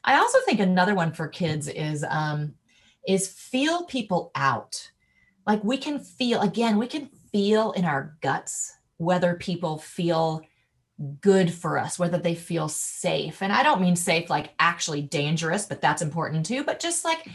I 0.05 0.17
also 0.17 0.39
think 0.45 0.61
another 0.61 0.95
one 0.95 1.15
for 1.15 1.29
kids 1.29 1.67
is 1.67 2.05
um, 2.07 2.53
is 3.09 3.27
feel 3.27 3.87
people 3.87 4.31
out. 4.35 4.91
Like 5.47 5.65
we 5.65 5.79
can 5.79 5.99
feel 5.99 6.43
again 6.43 6.77
we 6.77 6.89
can 6.89 7.09
feel 7.33 7.73
in 7.73 7.87
our 7.87 8.15
guts 8.21 8.77
whether 8.99 9.35
people 9.35 9.79
feel 9.79 10.43
good 11.23 11.51
for 11.51 11.79
us 11.79 11.99
whether 11.99 12.19
they 12.19 12.35
feel 12.35 12.69
safe. 12.69 13.43
And 13.43 13.51
i 13.51 13.63
don't 13.63 13.81
mean 13.81 13.97
safe 13.97 14.29
like 14.29 14.51
actually 14.61 15.01
dangerous 15.01 15.65
but 15.65 15.81
that's 15.81 16.03
important 16.03 16.45
too 16.45 16.65
but 16.65 16.79
just 16.79 17.05
like 17.05 17.27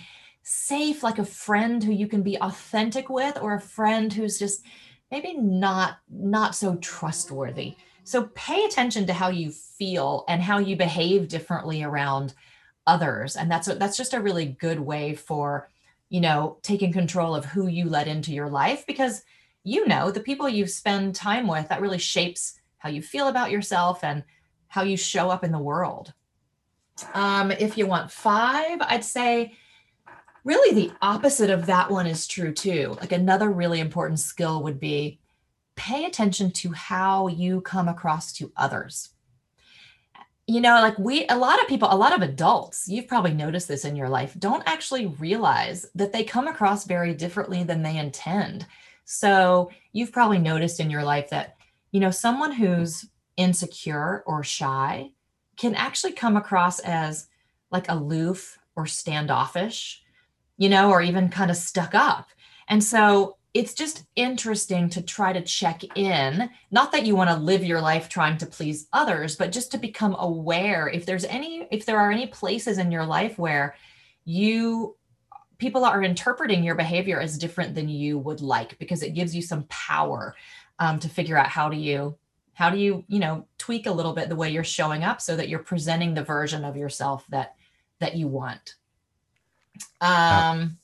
safe 0.50 1.04
like 1.04 1.20
a 1.20 1.26
friend 1.26 1.84
who 1.84 1.92
you 1.92 2.08
can 2.08 2.24
be 2.24 2.38
authentic 2.40 3.10
with 3.10 3.38
or 3.42 3.54
a 3.54 3.60
friend 3.60 4.14
who's 4.14 4.40
just 4.40 4.64
maybe 5.12 5.34
not 5.34 5.98
not 6.10 6.56
so 6.56 6.78
trustworthy. 6.78 7.76
So 8.06 8.30
pay 8.34 8.64
attention 8.64 9.06
to 9.08 9.14
how 9.14 9.28
you 9.28 9.52
feel 9.52 10.24
and 10.30 10.42
how 10.42 10.60
you 10.60 10.78
behave 10.78 11.28
differently 11.28 11.84
around 11.84 12.34
others. 12.86 13.36
And 13.36 13.52
that's 13.52 13.68
that's 13.68 13.98
just 13.98 14.14
a 14.14 14.22
really 14.22 14.46
good 14.46 14.80
way 14.80 15.16
for 15.16 15.70
you 16.08 16.22
know 16.22 16.60
taking 16.62 16.94
control 16.94 17.36
of 17.36 17.44
who 17.44 17.68
you 17.68 17.90
let 17.90 18.08
into 18.08 18.32
your 18.32 18.50
life 18.50 18.88
because 18.88 19.24
you 19.66 19.86
know 19.86 20.12
the 20.12 20.22
people 20.22 20.48
you 20.48 20.66
spend 20.66 21.14
time 21.14 21.48
with 21.48 21.68
that 21.68 21.82
really 21.82 21.98
shapes 21.98 22.58
how 22.78 22.88
you 22.88 23.02
feel 23.02 23.28
about 23.28 23.52
yourself 23.52 24.02
and 24.02 24.24
how 24.70 24.84
you 24.84 24.96
show 24.96 25.30
up 25.30 25.44
in 25.44 25.52
the 25.52 25.60
world. 25.60 26.14
Um, 27.14 27.52
if 27.52 27.78
you 27.78 27.86
want 27.86 28.12
five 28.12 28.80
i'd 28.82 29.06
say 29.06 29.54
really 30.48 30.74
the 30.74 30.94
opposite 31.02 31.50
of 31.50 31.66
that 31.66 31.92
one 31.92 32.08
is 32.08 32.26
true 32.26 32.54
too. 32.54 32.96
Like 33.02 33.12
another 33.12 33.50
really 33.50 33.82
important 33.82 34.20
skill 34.20 34.64
would 34.64 34.80
be 34.80 35.20
pay 35.76 36.06
attention 36.06 36.52
to 36.52 36.72
how 36.72 37.28
you 37.28 37.60
come 37.62 37.90
across 37.90 38.32
to 38.34 38.52
others. 38.56 39.10
You 40.48 40.62
know, 40.62 40.76
like 40.76 40.98
we, 40.98 41.28
a 41.28 41.36
lot 41.36 41.62
of 41.62 41.68
people, 41.68 41.90
a 41.92 41.98
lot 41.98 42.16
of 42.16 42.22
adults, 42.22 42.88
you've 42.88 43.10
probably 43.10 43.34
noticed 43.34 43.68
this 43.68 43.84
in 43.84 43.98
your 43.98 44.08
life, 44.08 44.38
don't 44.40 44.64
actually 44.66 45.08
realize 45.08 45.86
that 45.96 46.14
they 46.14 46.24
come 46.24 46.48
across 46.48 46.86
very 46.86 47.14
differently 47.14 47.64
than 47.64 47.84
they 47.84 47.98
intend. 47.98 48.66
So 49.04 49.70
you've 49.92 50.14
probably 50.14 50.40
noticed 50.40 50.80
in 50.80 50.90
your 50.90 51.04
life 51.04 51.30
that, 51.32 51.58
you 51.92 52.00
know, 52.00 52.12
someone 52.12 52.54
who's 52.54 53.06
insecure 53.36 54.24
or 54.26 54.46
shy 54.46 55.12
can 55.58 55.76
actually 55.76 56.14
come 56.14 56.38
across 56.38 56.80
as 56.80 57.28
like 57.70 57.90
aloof 57.90 58.58
or 58.78 58.86
standoffish 58.86 60.04
you 60.58 60.70
know, 60.70 60.90
or 60.90 61.02
even 61.02 61.30
kind 61.30 61.52
of 61.52 61.58
stuck 61.58 61.96
up. 61.96 62.28
And 62.68 62.84
so 62.84 63.38
it's 63.54 63.74
just 63.74 64.06
interesting 64.16 64.90
to 64.90 65.02
try 65.02 65.34
to 65.34 65.42
check 65.42 65.82
in. 65.98 66.50
Not 66.70 66.92
that 66.92 67.06
you 67.06 67.16
want 67.16 67.30
to 67.30 67.36
live 67.38 67.64
your 67.64 67.82
life 67.82 68.10
trying 68.10 68.38
to 68.40 68.46
please 68.46 68.88
others, 68.94 69.36
but 69.36 69.52
just 69.52 69.72
to 69.72 69.78
become 69.78 70.16
aware 70.20 70.88
if 70.88 71.06
there's 71.06 71.26
any, 71.26 71.68
if 71.72 71.86
there 71.86 72.00
are 72.00 72.12
any 72.12 72.28
places 72.28 72.78
in 72.78 72.92
your 72.92 73.06
life 73.06 73.40
where 73.40 73.76
you 74.26 74.96
people 75.58 75.86
are 75.86 76.04
interpreting 76.04 76.64
your 76.64 76.76
behavior 76.76 77.20
as 77.20 77.38
different 77.38 77.74
than 77.74 77.90
you 77.90 78.20
would 78.20 78.42
like 78.42 78.78
because 78.78 79.02
it 79.02 79.16
gives 79.16 79.36
you 79.36 79.42
some 79.42 79.64
power 79.70 80.36
um, 80.80 81.00
to 81.00 81.10
figure 81.10 81.38
out 81.38 81.48
how 81.48 81.70
do 81.70 81.78
you 81.78 82.16
how 82.54 82.70
do 82.70 82.78
you 82.78 83.04
you 83.08 83.20
know 83.20 83.48
tweak 83.58 83.86
a 83.86 83.92
little 83.92 84.14
bit 84.14 84.30
the 84.30 84.36
way 84.36 84.50
you're 84.50 84.64
showing 84.64 85.04
up 85.04 85.22
so 85.22 85.36
that 85.36 85.50
you're 85.50 85.60
presenting 85.60 86.14
the 86.14 86.24
version 86.24 86.64
of 86.64 86.78
yourself 86.78 87.26
that 87.30 87.56
that 88.00 88.16
you 88.16 88.28
want 88.28 88.76
um, 90.02 90.78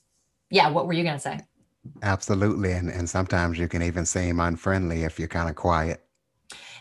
yeah, 0.50 0.70
what 0.70 0.88
were 0.88 0.94
you 0.94 1.04
going 1.04 1.16
to 1.16 1.22
say? 1.22 1.40
Absolutely. 2.02 2.72
And, 2.72 2.90
and 2.90 3.10
sometimes 3.10 3.58
you 3.60 3.68
can 3.68 3.84
even 3.84 4.06
seem 4.06 4.40
unfriendly 4.40 5.04
if 5.04 5.20
you're 5.20 5.28
kind 5.28 5.50
of 5.50 5.56
quiet. 5.56 6.06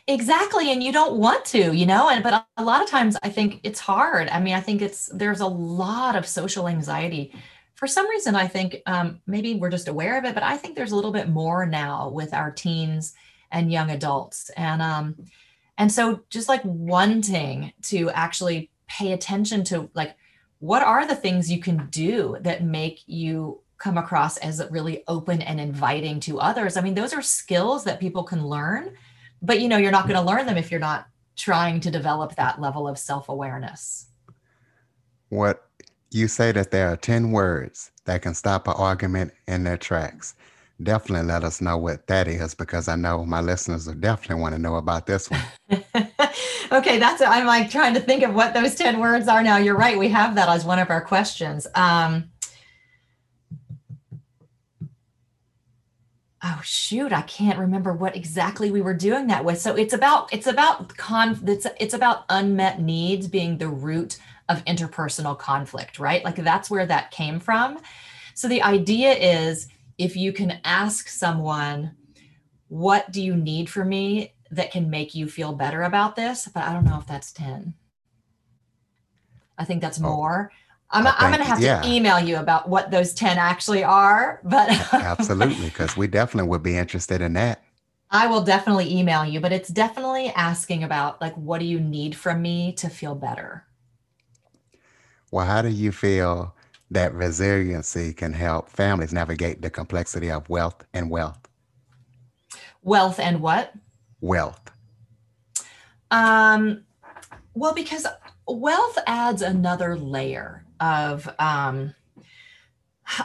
Exactly. 0.09 0.73
And 0.73 0.83
you 0.83 0.92
don't 0.92 1.16
want 1.16 1.45
to, 1.47 1.73
you 1.73 1.87
know, 1.87 2.09
and 2.09 2.25
but 2.25 2.47
a 2.57 2.64
lot 2.64 2.83
of 2.83 2.88
times 2.88 3.16
I 3.23 3.28
think 3.28 3.61
it's 3.62 3.78
hard. 3.78 4.28
I 4.31 4.40
mean, 4.40 4.54
I 4.54 4.61
think 4.61 4.83
it's 4.83 5.07
there's 5.07 5.40
a 5.40 5.47
lot 5.47 6.16
of 6.16 6.26
social 6.26 6.69
anxiety. 6.69 7.35
For 7.75 7.87
some 7.87 8.09
reason, 8.09 8.35
I 8.35 8.49
think 8.49 8.83
um, 8.87 9.21
maybe 9.26 9.54
we're 9.54 9.71
just 9.71 9.88
aware 9.88 10.19
of 10.19 10.25
it, 10.25 10.35
but 10.35 10.42
I 10.42 10.57
think 10.57 10.75
there's 10.75 10.92
a 10.92 10.97
little 10.97 11.12
bit 11.12 11.28
more 11.28 11.66
now 11.66 12.11
with 12.11 12.35
our 12.35 12.50
teens 12.50 13.14
and 13.52 13.71
young 13.71 13.90
adults. 13.90 14.50
And 14.57 14.83
um, 14.83 15.16
and 15.78 15.90
so 15.90 16.23
just 16.31 16.49
like 16.49 16.62
wanting 16.64 17.73
to 17.83 18.11
actually 18.11 18.71
pay 18.88 19.12
attention 19.12 19.62
to 19.64 19.88
like 19.95 20.16
what 20.62 20.83
are 20.83 21.07
the 21.07 21.16
things 21.16 21.50
you 21.50 21.61
can 21.61 21.88
do 21.90 22.37
that 22.40 22.62
make 22.64 23.02
you 23.07 23.61
come 23.78 23.99
across 23.99 24.37
as 24.38 24.62
really 24.71 25.02
open 25.09 25.42
and 25.42 25.61
inviting 25.61 26.21
to 26.21 26.38
others? 26.38 26.76
I 26.76 26.81
mean 26.81 26.95
those 26.95 27.12
are 27.12 27.23
skills 27.23 27.85
that 27.85 28.00
people 28.00 28.23
can 28.23 28.47
learn 28.47 28.97
but 29.42 29.61
you 29.61 29.69
know 29.69 29.76
you're 29.76 29.90
not 29.90 30.07
going 30.07 30.19
to 30.19 30.26
learn 30.26 30.47
them 30.47 30.57
if 30.57 30.71
you're 30.71 30.81
not 30.81 31.07
trying 31.37 31.81
to 31.81 31.90
develop 31.90 32.37
that 32.37 32.61
level 32.61 32.87
of 32.87 32.97
self-awareness. 32.97 34.07
What 35.28 35.66
you 36.11 36.28
say 36.28 36.52
that 36.52 36.71
there 36.71 36.92
are 36.92 36.97
10 36.97 37.33
words 37.33 37.90
that 38.04 38.23
can 38.23 38.35
stop 38.35 38.69
an 38.69 38.75
argument 38.76 39.33
in 39.49 39.64
their 39.64 39.76
tracks. 39.76 40.35
Definitely 40.83 41.26
let 41.26 41.42
us 41.42 41.61
know 41.61 41.76
what 41.76 42.07
that 42.07 42.28
is 42.28 42.54
because 42.54 42.87
I 42.87 42.97
know 42.97 43.25
my 43.25 43.40
listeners 43.40 43.87
will 43.87 43.95
definitely 43.95 44.40
want 44.40 44.54
to 44.54 44.61
know 44.61 44.76
about 44.76 45.07
this 45.07 45.28
one. 45.31 45.42
okay, 46.73 46.99
that's 46.99 47.23
I'm 47.23 47.47
like 47.47 47.71
trying 47.71 47.95
to 47.95 48.01
think 48.01 48.23
of 48.23 48.35
what 48.35 48.55
those 48.55 48.75
10 48.75 48.99
words 48.99 49.29
are 49.29 49.43
now. 49.43 49.57
You're 49.59 49.77
right. 49.77 49.99
We 49.99 50.09
have 50.09 50.35
that 50.35 50.49
as 50.49 50.65
one 50.65 50.79
of 50.79 50.91
our 50.91 51.01
questions. 51.01 51.67
Um, 51.75 52.31
oh 56.43 56.61
shoot, 56.65 57.12
I 57.12 57.23
can't 57.23 57.59
remember 57.59 57.93
what 57.93 58.17
exactly 58.17 58.71
we 58.71 58.81
were 58.81 58.95
doing 58.95 59.29
that 59.29 59.45
with. 59.45 59.61
So 59.61 59.75
it's 59.77 59.93
about 59.93 60.33
it's 60.33 60.47
about 60.47 60.97
con 60.97 61.39
it's 61.47 61.67
it's 61.79 61.95
about 61.95 62.25
unmet 62.29 62.81
needs 62.81 63.29
being 63.29 63.59
the 63.59 63.69
root 63.69 64.19
of 64.49 64.65
interpersonal 64.65 65.39
conflict, 65.39 65.99
right? 65.99 66.25
Like 66.25 66.37
that's 66.37 66.71
where 66.71 66.87
that 66.87 67.11
came 67.11 67.39
from. 67.39 67.79
So 68.35 68.49
the 68.49 68.62
idea 68.62 69.12
is 69.12 69.69
if 69.99 70.17
you 70.17 70.33
can 70.33 70.59
ask 70.65 71.09
someone, 71.09 71.95
what 72.69 73.12
do 73.12 73.23
you 73.23 73.37
need 73.37 73.69
from 73.71 73.91
me 73.91 74.33
that 74.52 74.71
can 74.71 74.90
make 74.90 75.14
you 75.14 75.26
feel 75.26 75.52
better 75.52 75.82
about 75.82 76.16
this? 76.16 76.49
But 76.52 76.64
I 76.64 76.73
don't 76.73 76.85
know 76.85 76.99
if 76.99 77.06
that's 77.06 77.32
10. 77.32 77.75
I 79.59 79.64
think 79.64 79.80
that's 79.80 80.00
oh, 80.00 80.04
more. 80.04 80.52
I'm, 80.90 81.06
I'm 81.06 81.30
going 81.30 81.42
to 81.42 81.49
have 81.49 81.61
yeah. 81.61 81.80
to 81.80 81.88
email 81.88 82.21
you 82.21 82.37
about 82.37 82.68
what 82.68 82.90
those 82.90 83.14
10 83.14 83.38
actually 83.38 83.82
are. 83.82 84.40
But 84.44 84.68
absolutely, 84.92 85.66
because 85.66 85.97
we 85.97 86.06
definitely 86.06 86.49
would 86.50 86.62
be 86.62 86.76
interested 86.76 87.21
in 87.21 87.32
that. 87.35 87.62
I 88.11 88.26
will 88.26 88.42
definitely 88.42 88.94
email 88.94 89.25
you, 89.25 89.40
but 89.40 89.52
it's 89.52 89.71
definitely 89.71 90.28
asking 90.37 90.85
about 90.85 91.18
like, 91.23 91.35
what 91.35 91.61
do 91.61 91.64
you 91.64 91.80
need 91.80 92.14
from 92.14 92.42
me 92.42 92.73
to 92.75 92.90
feel 92.90 93.14
better? 93.14 93.64
Well, 95.30 95.47
how 95.47 95.62
do 95.62 95.71
you 95.71 95.92
feel 95.92 96.54
that 96.90 97.14
resiliency 97.14 98.12
can 98.12 98.35
help 98.35 98.68
families 98.68 99.14
navigate 99.14 99.62
the 99.62 99.71
complexity 99.71 100.30
of 100.30 100.47
wealth 100.50 100.85
and 100.92 101.09
wealth? 101.09 101.49
Wealth 102.82 103.18
and 103.18 103.40
what? 103.40 103.73
Wealth. 104.23 104.71
Um, 106.11 106.85
well, 107.55 107.75
because 107.75 108.07
wealth 108.47 108.99
adds 109.07 109.43
another 109.43 109.97
layer 109.97 110.64
of 110.81 111.29
um, 111.38 111.95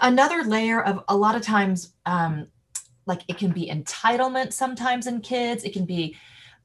another 0.01 0.44
layer 0.44 0.84
of 0.84 1.04
a 1.08 1.16
lot 1.16 1.36
of 1.36 1.42
times 1.42 1.94
um, 2.06 2.48
like 3.06 3.22
it 3.27 3.38
can 3.38 3.51
be 3.51 3.70
entitlement 3.70 4.54
sometimes 4.54 5.08
in 5.08 5.22
kids 5.22 5.63
it 5.63 5.74
can 5.74 5.86
be 5.86 6.16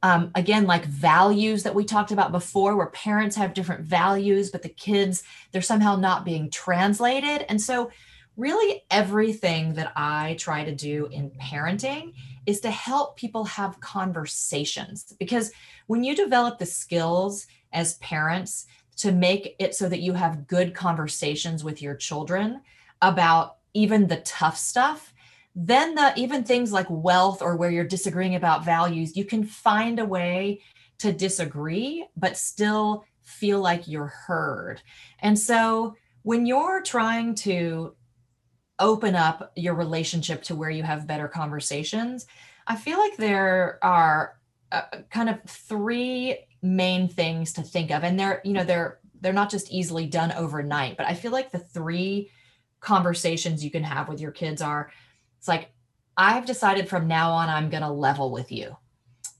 um, 0.03 0.31
again 0.35 0.67
like 0.67 0.85
values 0.85 1.63
that 1.63 1.75
we 1.75 1.85
talked 1.85 2.11
about 2.11 2.33
before 2.33 2.77
where 2.77 2.89
parents 2.89 3.37
have 3.37 3.55
different 3.55 3.85
values 3.85 4.51
but 4.51 4.63
the 4.63 4.69
kids 4.69 5.23
they're 5.53 5.63
somehow 5.63 5.95
not 5.97 6.25
being 6.25 6.51
translated 6.51 7.45
and 7.49 7.61
so 7.61 7.91
really 8.37 8.83
everything 8.91 9.75
that 9.75 9.93
i 9.97 10.35
try 10.39 10.65
to 10.65 10.75
do 10.75 11.07
in 11.13 11.31
parenting 11.33 12.13
is 12.47 12.61
to 12.61 12.71
help 12.71 13.17
people 13.17 13.45
have 13.45 13.79
conversations. 13.79 15.15
Because 15.21 15.53
when 15.87 16.03
you 16.03 16.17
develop 16.17 16.59
the 16.59 16.67
skills 16.67 17.47
as 17.73 17.99
parents 17.99 18.67
to 18.97 19.13
make 19.13 19.55
it 19.61 19.75
so 19.75 19.89
that 19.89 20.01
you 20.01 20.13
have 20.13 20.49
good 20.49 20.75
conversations 20.75 21.63
with 21.63 21.81
your 21.81 21.95
children 21.95 22.61
about 23.01 23.59
even 23.75 24.07
the 24.07 24.19
tough 24.19 24.57
stuff 24.57 25.15
then 25.55 25.95
the 25.95 26.15
even 26.17 26.43
things 26.43 26.73
like 26.73 26.87
wealth 26.89 27.43
or 27.43 27.57
where 27.57 27.71
you're 27.71 27.85
disagreeing 27.85 28.37
about 28.37 28.65
values 28.65 29.17
you 29.17 29.25
can 29.25 29.45
find 29.45 29.99
a 29.99 30.05
way 30.05 30.61
to 30.99 31.13
disagree 31.13 32.07
but 32.17 32.37
still 32.37 33.05
feel 33.23 33.61
like 33.61 33.89
you're 33.89 34.07
heard. 34.27 34.83
And 35.21 35.39
so 35.39 35.97
when 36.23 36.47
you're 36.47 36.83
trying 36.83 37.35
to 37.37 37.95
open 38.79 39.15
up 39.15 39.53
your 39.57 39.75
relationship 39.75 40.43
to 40.43 40.55
where 40.55 40.71
you 40.71 40.83
have 40.83 41.07
better 41.07 41.29
conversations 41.29 42.27
i 42.67 42.77
feel 42.77 42.99
like 42.99 43.17
there 43.17 43.79
are 43.83 44.39
uh, 44.73 44.83
kind 45.11 45.29
of 45.29 45.39
three 45.47 46.39
main 46.63 47.09
things 47.09 47.53
to 47.53 47.63
think 47.63 47.91
of 47.91 48.05
and 48.05 48.19
they're 48.19 48.41
you 48.45 48.53
know 48.53 48.65
they're 48.65 48.99
they're 49.21 49.33
not 49.33 49.51
just 49.51 49.71
easily 49.71 50.07
done 50.07 50.33
overnight 50.33 50.97
but 50.97 51.07
i 51.07 51.15
feel 51.15 51.33
like 51.33 51.51
the 51.53 51.59
three 51.59 52.31
conversations 52.81 53.65
you 53.65 53.71
can 53.71 53.85
have 53.85 54.09
with 54.09 54.21
your 54.21 54.33
kids 54.33 54.61
are 54.61 54.91
it's 55.43 55.49
like, 55.49 55.73
I've 56.17 56.47
decided 56.47 56.89
from 56.89 57.09
now 57.09 57.33
on, 57.33 57.49
I'm 57.49 57.69
going 57.69 57.83
to 57.83 57.91
level 57.91 58.31
with 58.31 58.53
you. 58.53 58.77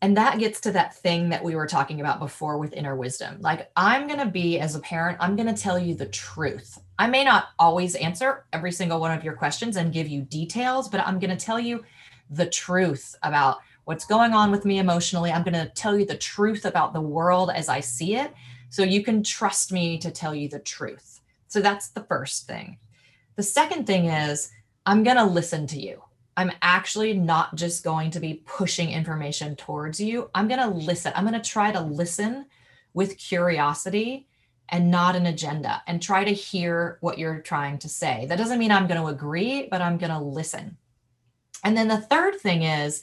And 0.03 0.17
that 0.17 0.41
gets 0.41 0.61
to 0.63 0.73
that 0.73 0.97
thing 0.97 1.29
that 1.29 1.45
we 1.45 1.55
were 1.55 1.69
talking 1.69 2.01
about 2.01 2.19
before 2.19 2.59
with 2.59 2.73
inner 2.73 2.97
wisdom. 2.97 3.37
Like, 3.41 3.71
I'm 3.77 4.09
going 4.09 4.19
to 4.19 4.27
be, 4.27 4.59
as 4.59 4.75
a 4.75 4.81
parent, 4.81 5.17
I'm 5.21 5.37
going 5.37 5.47
to 5.47 5.63
tell 5.63 5.79
you 5.79 5.95
the 5.95 6.07
truth. 6.07 6.81
I 6.99 7.07
may 7.07 7.23
not 7.23 7.51
always 7.57 7.95
answer 7.95 8.45
every 8.53 8.73
single 8.73 8.99
one 8.99 9.17
of 9.17 9.23
your 9.23 9.35
questions 9.35 9.77
and 9.77 9.93
give 9.93 10.09
you 10.09 10.23
details, 10.23 10.89
but 10.89 11.07
I'm 11.07 11.21
going 11.21 11.31
to 11.31 11.43
tell 11.43 11.61
you 11.61 11.85
the 12.31 12.47
truth 12.47 13.15
about 13.23 13.59
what's 13.85 14.05
going 14.05 14.33
on 14.35 14.51
with 14.51 14.65
me 14.65 14.81
emotionally. 14.81 15.31
I'm 15.31 15.45
going 15.45 15.55
to 15.55 15.73
tell 15.75 15.97
you 15.97 16.05
the 16.05 16.17
truth 16.17 16.65
about 16.65 16.93
the 16.93 17.01
world 17.01 17.51
as 17.55 17.69
I 17.69 17.79
see 17.79 18.17
it. 18.17 18.33
So 18.71 18.83
you 18.83 19.05
can 19.05 19.23
trust 19.23 19.71
me 19.71 19.99
to 19.99 20.11
tell 20.11 20.35
you 20.35 20.49
the 20.49 20.59
truth. 20.59 21.21
So 21.47 21.61
that's 21.61 21.91
the 21.91 22.03
first 22.03 22.49
thing. 22.49 22.79
The 23.37 23.45
second 23.45 23.87
thing 23.87 24.07
is, 24.07 24.51
I'm 24.85 25.05
going 25.05 25.17
to 25.17 25.25
listen 25.25 25.69
to 25.69 25.81
you. 25.81 26.03
I'm 26.37 26.53
actually 26.63 27.15
not 27.15 27.55
just 27.55 27.85
going 27.85 28.11
to 28.13 28.21
be 28.21 28.43
pushing 28.47 28.91
information 28.91 29.55
towards 29.57 30.01
you. 30.01 30.31
I'm 30.35 30.49
going 30.49 30.61
to 30.61 30.69
listen. 30.69 31.13
I'm 31.15 31.27
going 31.27 31.41
to 31.41 31.51
try 31.51 31.73
to 31.73 31.81
listen 31.81 32.47
with 32.95 33.19
curiosity 33.19 34.27
and 34.69 34.91
not 34.91 35.17
an 35.17 35.27
agenda 35.27 35.83
and 35.87 36.01
try 36.01 36.25
to 36.25 36.33
hear 36.33 36.97
what 37.01 37.19
you're 37.19 37.41
trying 37.41 37.79
to 37.79 37.89
say. 37.89 38.27
That 38.29 38.39
doesn't 38.39 38.59
mean 38.59 38.73
I'm 38.73 38.87
going 38.87 39.01
to 39.01 39.09
agree, 39.09 39.69
but 39.71 39.83
I'm 39.83 39.99
going 39.99 40.13
to 40.13 40.19
listen. 40.19 40.79
And 41.65 41.77
then 41.77 41.89
the 41.89 42.01
third 42.01 42.41
thing 42.41 42.63
is, 42.63 43.03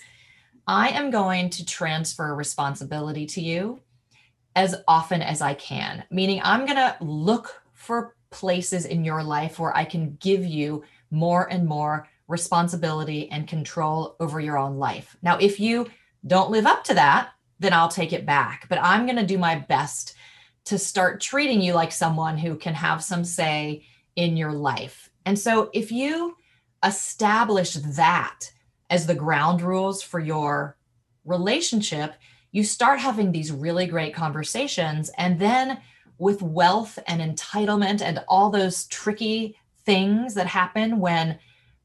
I 0.68 0.89
am 0.89 1.12
going 1.12 1.50
to 1.52 1.65
transfer 1.65 2.36
responsibility 2.36 3.26
to 3.28 3.42
you 3.42 3.80
as 4.56 4.76
often 4.88 5.22
as 5.22 5.42
I 5.42 5.54
can, 5.54 6.04
meaning 6.10 6.42
I'm 6.44 6.65
going 6.65 6.78
to 6.78 6.98
look 7.02 7.62
for 7.74 8.15
places 8.32 8.86
in 8.86 9.06
your 9.06 9.24
life 9.24 9.60
where 9.60 9.76
I 9.76 9.86
can 9.86 10.18
give 10.20 10.44
you 10.44 10.84
more 11.12 11.52
and 11.52 11.65
more 11.65 12.08
responsibility 12.30 13.30
and 13.32 13.48
control 13.48 14.15
over 14.22 14.39
your 14.39 14.58
own 14.58 14.78
life. 14.78 15.18
Now, 15.22 15.38
if 15.39 15.60
you 15.60 15.88
don't 16.26 16.52
live 16.52 16.65
up 16.65 16.86
to 16.86 16.94
that, 16.94 17.32
then 17.60 17.74
I'll 17.74 17.89
take 17.89 18.13
it 18.13 18.26
back. 18.26 18.68
But 18.70 18.80
I'm 18.82 19.06
going 19.06 19.18
to 19.18 19.26
do 19.26 19.38
my 19.38 19.56
best 19.56 20.15
to 20.65 20.78
start 20.78 21.20
treating 21.20 21.60
you 21.60 21.74
like 21.74 21.92
someone 21.92 22.38
who 22.38 22.56
can 22.56 22.76
have 22.76 23.04
some 23.04 23.26
say 23.26 23.84
in 24.15 24.38
your 24.38 24.54
life. 24.54 25.10
And 25.26 25.38
so 25.38 25.70
if 25.74 25.92
you 25.92 26.38
establish 26.86 27.74
that 27.74 28.39
as 28.89 29.08
the 29.08 29.15
ground 29.15 29.62
rules 29.62 30.02
for 30.02 30.20
your 30.20 30.78
relationship, 31.26 32.13
you 32.52 32.63
start 32.63 33.00
having 33.00 33.32
these 33.32 33.52
really 33.52 33.88
great 33.88 34.13
conversations. 34.13 35.10
And 35.18 35.39
then 35.39 35.80
with 36.20 36.42
wealth 36.42 37.00
and 37.08 37.22
entitlement 37.22 38.02
and 38.02 38.24
all 38.28 38.50
those 38.50 38.86
tricky 38.86 39.58
things 39.86 40.36
that 40.36 40.48
happen 40.48 41.00
when 41.00 41.39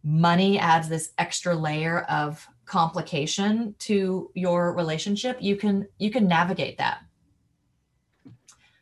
money 0.05 0.59
adds 0.59 0.89
this 0.89 1.13
extra 1.17 1.55
layer 1.55 2.03
of 2.03 2.47
complication 2.67 3.75
to 3.79 4.31
your 4.35 4.75
relationship 4.75 5.39
you 5.41 5.57
can 5.57 5.87
you 5.99 6.11
can 6.11 6.29
navigate 6.29 6.79
that 6.79 6.99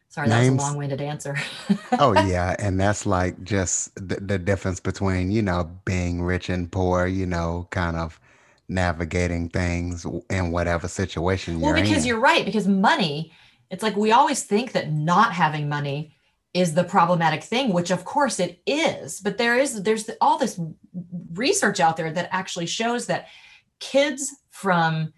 sorry 0.08 0.28
Names. 0.28 0.46
that 0.46 0.52
was 0.52 0.62
a 0.62 0.66
long-winded 0.66 1.00
answer 1.00 1.36
oh 2.00 2.12
yeah 2.26 2.56
and 2.58 2.78
that's 2.78 3.06
like 3.06 3.42
just 3.44 3.94
the, 3.96 4.16
the 4.16 4.38
difference 4.38 4.80
between 4.80 5.30
you 5.30 5.42
know 5.42 5.70
being 5.84 6.22
rich 6.22 6.48
and 6.48 6.70
poor 6.70 7.06
you 7.06 7.26
know 7.26 7.66
kind 7.70 7.96
of 7.96 8.20
navigating 8.68 9.48
things 9.48 10.06
in 10.30 10.50
whatever 10.50 10.88
situation 10.88 11.60
you're 11.60 11.72
well 11.72 11.82
because 11.82 12.02
in. 12.02 12.08
you're 12.08 12.20
right 12.20 12.44
because 12.44 12.66
money 12.66 13.32
it's 13.70 13.82
like 13.82 13.96
we 13.96 14.12
always 14.12 14.42
think 14.44 14.72
that 14.72 14.92
not 14.92 15.32
having 15.32 15.68
money 15.68 16.14
is 16.54 16.74
the 16.74 16.84
problematic 16.84 17.42
thing 17.42 17.72
which 17.72 17.90
of 17.90 18.04
course 18.04 18.38
it 18.38 18.60
is 18.66 19.20
but 19.20 19.38
there 19.38 19.56
is 19.56 19.82
there's 19.82 20.10
all 20.20 20.38
this 20.38 20.60
research 21.32 21.80
out 21.80 21.96
there 21.96 22.12
that 22.12 22.28
actually 22.30 22.66
shows 22.66 23.06
that 23.06 23.28
kids 23.78 24.34
from 24.50 25.12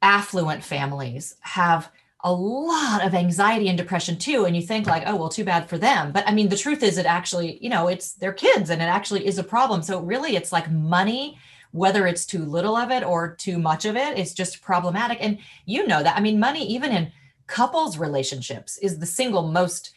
affluent 0.00 0.64
families 0.64 1.36
have 1.40 1.90
a 2.24 2.32
lot 2.32 3.04
of 3.04 3.14
anxiety 3.14 3.68
and 3.68 3.78
depression 3.78 4.16
too 4.16 4.44
and 4.44 4.56
you 4.56 4.62
think 4.62 4.86
like 4.86 5.04
oh 5.06 5.14
well 5.14 5.28
too 5.28 5.44
bad 5.44 5.68
for 5.68 5.78
them 5.78 6.10
but 6.12 6.26
i 6.26 6.32
mean 6.32 6.48
the 6.48 6.56
truth 6.56 6.82
is 6.82 6.98
it 6.98 7.06
actually 7.06 7.62
you 7.62 7.68
know 7.68 7.86
it's 7.86 8.14
their 8.14 8.32
kids 8.32 8.70
and 8.70 8.82
it 8.82 8.86
actually 8.86 9.24
is 9.26 9.38
a 9.38 9.44
problem 9.44 9.82
so 9.82 10.00
really 10.00 10.34
it's 10.34 10.52
like 10.52 10.70
money 10.70 11.38
whether 11.70 12.06
it's 12.06 12.26
too 12.26 12.44
little 12.44 12.76
of 12.76 12.90
it 12.90 13.04
or 13.04 13.36
too 13.36 13.58
much 13.58 13.84
of 13.84 13.96
it 13.96 14.18
it's 14.18 14.32
just 14.32 14.62
problematic 14.62 15.18
and 15.20 15.38
you 15.66 15.86
know 15.86 16.02
that 16.02 16.16
i 16.16 16.20
mean 16.20 16.40
money 16.40 16.66
even 16.66 16.90
in 16.90 17.12
couples 17.46 17.98
relationships 17.98 18.78
is 18.78 18.98
the 18.98 19.06
single 19.06 19.48
most 19.48 19.94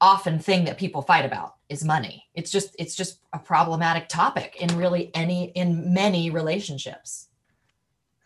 often 0.00 0.38
thing 0.38 0.64
that 0.64 0.78
people 0.78 1.02
fight 1.02 1.24
about 1.24 1.56
is 1.68 1.84
money. 1.84 2.24
It's 2.34 2.50
just 2.50 2.74
it's 2.78 2.94
just 2.94 3.20
a 3.32 3.38
problematic 3.38 4.08
topic 4.08 4.56
in 4.60 4.76
really 4.76 5.10
any 5.14 5.50
in 5.50 5.92
many 5.92 6.30
relationships. 6.30 7.28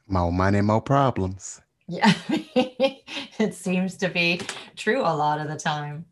More 0.06 0.32
money 0.32 0.60
more 0.60 0.82
problems. 0.82 1.60
Yeah. 1.88 2.12
It 3.36 3.52
seems 3.52 3.96
to 3.96 4.08
be 4.08 4.40
true 4.76 5.00
a 5.00 5.10
lot 5.10 5.40
of 5.40 5.48
the 5.48 5.56
time. 5.56 6.04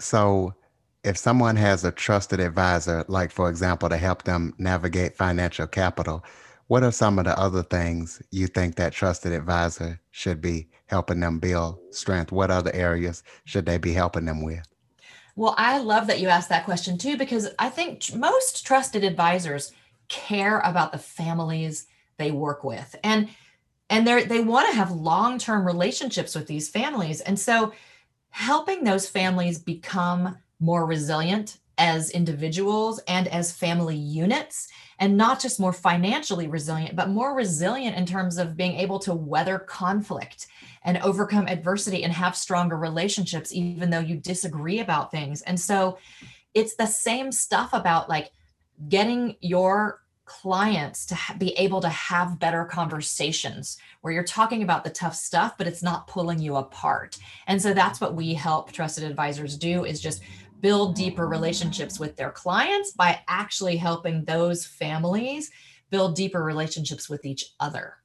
So 0.00 0.54
if 1.04 1.16
someone 1.16 1.54
has 1.54 1.84
a 1.84 1.92
trusted 1.92 2.40
advisor 2.40 3.04
like 3.06 3.30
for 3.30 3.48
example 3.48 3.88
to 3.88 3.96
help 3.96 4.24
them 4.24 4.54
navigate 4.58 5.16
financial 5.16 5.68
capital 5.68 6.24
what 6.66 6.82
are 6.82 6.92
some 6.92 7.18
of 7.18 7.26
the 7.26 7.38
other 7.38 7.62
things 7.62 8.22
you 8.30 8.46
think 8.46 8.76
that 8.76 8.92
trusted 8.92 9.32
advisor 9.32 10.00
should 10.10 10.40
be 10.40 10.68
helping 10.86 11.20
them 11.20 11.38
build 11.38 11.78
strength? 11.90 12.32
What 12.32 12.50
other 12.50 12.70
areas 12.72 13.22
should 13.44 13.66
they 13.66 13.76
be 13.76 13.92
helping 13.92 14.24
them 14.24 14.42
with? 14.42 14.66
Well, 15.36 15.54
I 15.58 15.78
love 15.78 16.06
that 16.06 16.20
you 16.20 16.28
asked 16.28 16.48
that 16.50 16.64
question 16.64 16.96
too, 16.96 17.16
because 17.16 17.48
I 17.58 17.68
think 17.68 18.14
most 18.14 18.64
trusted 18.64 19.02
advisors 19.04 19.72
care 20.08 20.60
about 20.60 20.92
the 20.92 20.98
families 20.98 21.86
they 22.18 22.30
work 22.30 22.62
with. 22.64 22.94
And 23.02 23.28
and 23.90 24.06
they 24.06 24.24
they 24.24 24.40
want 24.40 24.68
to 24.68 24.76
have 24.76 24.90
long-term 24.92 25.66
relationships 25.66 26.34
with 26.34 26.46
these 26.46 26.68
families. 26.68 27.20
And 27.20 27.38
so 27.38 27.72
helping 28.30 28.84
those 28.84 29.08
families 29.08 29.58
become 29.58 30.36
more 30.60 30.86
resilient 30.86 31.58
as 31.78 32.10
individuals 32.10 33.00
and 33.08 33.26
as 33.28 33.52
family 33.52 33.96
units 33.96 34.68
and 35.00 35.16
not 35.16 35.40
just 35.40 35.58
more 35.58 35.72
financially 35.72 36.46
resilient 36.46 36.94
but 36.94 37.08
more 37.08 37.34
resilient 37.34 37.96
in 37.96 38.06
terms 38.06 38.38
of 38.38 38.56
being 38.56 38.76
able 38.76 38.98
to 39.00 39.12
weather 39.12 39.58
conflict 39.58 40.46
and 40.84 40.98
overcome 40.98 41.48
adversity 41.48 42.04
and 42.04 42.12
have 42.12 42.36
stronger 42.36 42.76
relationships 42.76 43.52
even 43.52 43.90
though 43.90 43.98
you 43.98 44.16
disagree 44.16 44.80
about 44.80 45.10
things. 45.10 45.42
And 45.42 45.58
so 45.58 45.98
it's 46.52 46.76
the 46.76 46.86
same 46.86 47.32
stuff 47.32 47.72
about 47.72 48.08
like 48.08 48.30
getting 48.88 49.36
your 49.40 50.00
clients 50.26 51.04
to 51.06 51.14
ha- 51.14 51.36
be 51.38 51.52
able 51.52 51.80
to 51.80 51.88
have 51.88 52.38
better 52.38 52.64
conversations 52.64 53.76
where 54.00 54.12
you're 54.12 54.24
talking 54.24 54.62
about 54.62 54.82
the 54.82 54.90
tough 54.90 55.14
stuff 55.14 55.56
but 55.58 55.66
it's 55.66 55.82
not 55.82 56.06
pulling 56.06 56.38
you 56.38 56.56
apart. 56.56 57.18
And 57.46 57.60
so 57.60 57.74
that's 57.74 58.00
what 58.00 58.14
we 58.14 58.34
help 58.34 58.72
trusted 58.72 59.04
advisors 59.04 59.56
do 59.56 59.84
is 59.84 60.00
just 60.00 60.22
build 60.60 60.94
deeper 60.94 61.26
relationships 61.26 62.00
with 62.00 62.16
their 62.16 62.30
clients 62.30 62.92
by 62.92 63.20
actually 63.28 63.76
helping 63.76 64.24
those 64.24 64.64
families 64.64 65.50
build 65.90 66.16
deeper 66.16 66.42
relationships 66.42 67.08
with 67.08 67.26
each 67.26 67.44
other 67.60 67.96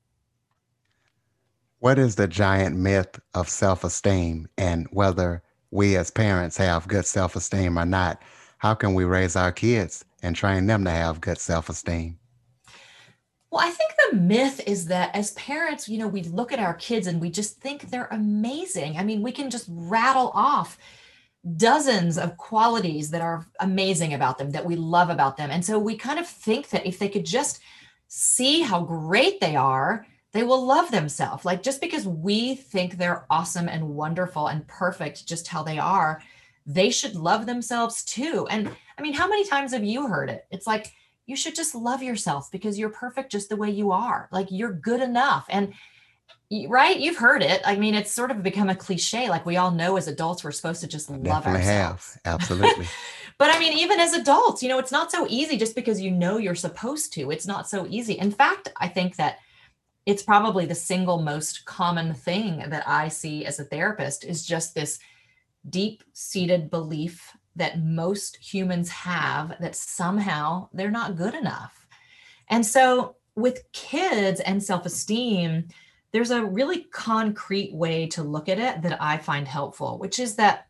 what 1.79 1.97
is 1.97 2.15
the 2.15 2.27
giant 2.27 2.75
myth 2.75 3.19
of 3.33 3.49
self-esteem 3.49 4.47
and 4.57 4.87
whether 4.91 5.41
we 5.71 5.95
as 5.95 6.11
parents 6.11 6.57
have 6.57 6.87
good 6.87 7.05
self-esteem 7.05 7.77
or 7.77 7.85
not 7.85 8.21
how 8.57 8.73
can 8.73 8.93
we 8.93 9.03
raise 9.03 9.35
our 9.35 9.51
kids 9.51 10.05
and 10.21 10.35
train 10.35 10.67
them 10.67 10.83
to 10.83 10.91
have 10.91 11.21
good 11.21 11.37
self-esteem 11.37 12.19
well, 13.51 13.65
I 13.65 13.71
think 13.71 13.91
the 14.11 14.17
myth 14.17 14.61
is 14.67 14.85
that 14.87 15.15
as 15.15 15.31
parents, 15.31 15.89
you 15.89 15.97
know, 15.97 16.07
we 16.07 16.21
look 16.23 16.51
at 16.51 16.59
our 16.59 16.75
kids 16.75 17.07
and 17.07 17.19
we 17.19 17.31
just 17.31 17.59
think 17.59 17.89
they're 17.89 18.07
amazing. 18.11 18.97
I 18.97 19.03
mean, 19.03 19.23
we 19.23 19.31
can 19.31 19.49
just 19.49 19.65
rattle 19.69 20.31
off 20.35 20.77
dozens 21.55 22.17
of 22.17 22.37
qualities 22.37 23.09
that 23.11 23.21
are 23.21 23.45
amazing 23.59 24.13
about 24.13 24.37
them, 24.37 24.51
that 24.51 24.65
we 24.65 24.75
love 24.75 25.09
about 25.09 25.37
them. 25.37 25.49
And 25.49 25.65
so 25.65 25.79
we 25.79 25.95
kind 25.95 26.19
of 26.19 26.27
think 26.27 26.69
that 26.69 26.85
if 26.85 26.99
they 26.99 27.09
could 27.09 27.25
just 27.25 27.59
see 28.07 28.61
how 28.61 28.83
great 28.83 29.39
they 29.39 29.55
are, 29.55 30.05
they 30.31 30.43
will 30.43 30.65
love 30.65 30.91
themselves. 30.91 31.45
Like 31.45 31.63
just 31.63 31.81
because 31.81 32.07
we 32.07 32.55
think 32.55 32.97
they're 32.97 33.25
awesome 33.29 33.67
and 33.67 33.89
wonderful 33.89 34.47
and 34.47 34.67
perfect 34.67 35.27
just 35.27 35.47
how 35.47 35.63
they 35.63 35.79
are, 35.79 36.21
they 36.65 36.91
should 36.91 37.15
love 37.15 37.45
themselves 37.45 38.03
too. 38.03 38.47
And 38.49 38.69
I 38.97 39.01
mean, 39.01 39.13
how 39.13 39.27
many 39.27 39.45
times 39.45 39.73
have 39.73 39.83
you 39.83 40.07
heard 40.07 40.29
it? 40.29 40.45
It's 40.51 40.67
like, 40.67 40.93
you 41.25 41.35
should 41.35 41.55
just 41.55 41.75
love 41.75 42.01
yourself 42.01 42.51
because 42.51 42.77
you're 42.77 42.89
perfect 42.89 43.31
just 43.31 43.49
the 43.49 43.55
way 43.55 43.69
you 43.69 43.91
are. 43.91 44.29
Like 44.31 44.47
you're 44.49 44.73
good 44.73 45.01
enough. 45.01 45.45
And 45.49 45.73
right, 46.67 46.99
you've 46.99 47.17
heard 47.17 47.43
it. 47.43 47.61
I 47.65 47.75
mean, 47.75 47.93
it's 47.93 48.11
sort 48.11 48.31
of 48.31 48.41
become 48.41 48.69
a 48.69 48.75
cliche. 48.75 49.29
Like 49.29 49.45
we 49.45 49.57
all 49.57 49.71
know 49.71 49.97
as 49.97 50.07
adults, 50.07 50.43
we're 50.43 50.51
supposed 50.51 50.81
to 50.81 50.87
just 50.87 51.09
love 51.09 51.23
Definitely 51.23 51.61
ourselves. 51.61 52.17
have. 52.25 52.39
Absolutely. 52.41 52.87
but 53.37 53.55
I 53.55 53.59
mean, 53.59 53.73
even 53.77 53.99
as 53.99 54.13
adults, 54.13 54.63
you 54.63 54.69
know, 54.69 54.79
it's 54.79 54.91
not 54.91 55.11
so 55.11 55.27
easy 55.29 55.57
just 55.57 55.75
because 55.75 56.01
you 56.01 56.11
know 56.11 56.37
you're 56.37 56.55
supposed 56.55 57.13
to. 57.13 57.29
It's 57.31 57.47
not 57.47 57.69
so 57.69 57.85
easy. 57.87 58.13
In 58.13 58.31
fact, 58.31 58.69
I 58.77 58.87
think 58.87 59.15
that 59.17 59.37
it's 60.05 60.23
probably 60.23 60.65
the 60.65 60.75
single 60.75 61.21
most 61.21 61.65
common 61.65 62.13
thing 62.13 62.63
that 62.69 62.83
I 62.87 63.07
see 63.07 63.45
as 63.45 63.59
a 63.59 63.65
therapist 63.65 64.23
is 64.23 64.45
just 64.45 64.73
this 64.73 64.99
deep 65.69 66.03
seated 66.13 66.69
belief 66.69 67.31
that 67.55 67.83
most 67.83 68.37
humans 68.37 68.89
have 68.89 69.55
that 69.59 69.75
somehow 69.75 70.69
they're 70.73 70.89
not 70.89 71.17
good 71.17 71.35
enough. 71.35 71.87
And 72.49 72.65
so 72.65 73.17
with 73.35 73.69
kids 73.71 74.39
and 74.39 74.63
self 74.63 74.85
esteem, 74.85 75.67
there's 76.11 76.31
a 76.31 76.43
really 76.43 76.85
concrete 76.85 77.73
way 77.73 78.07
to 78.07 78.23
look 78.23 78.49
at 78.49 78.59
it 78.59 78.81
that 78.81 79.01
I 79.01 79.17
find 79.17 79.47
helpful, 79.47 79.99
which 79.99 80.19
is 80.19 80.35
that 80.35 80.67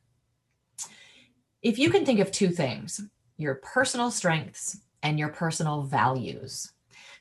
if 1.61 1.77
you 1.77 1.89
can 1.89 2.05
think 2.05 2.19
of 2.19 2.31
two 2.31 2.49
things 2.49 3.01
your 3.37 3.55
personal 3.55 4.11
strengths 4.11 4.81
and 5.01 5.17
your 5.17 5.29
personal 5.29 5.83
values. 5.83 6.73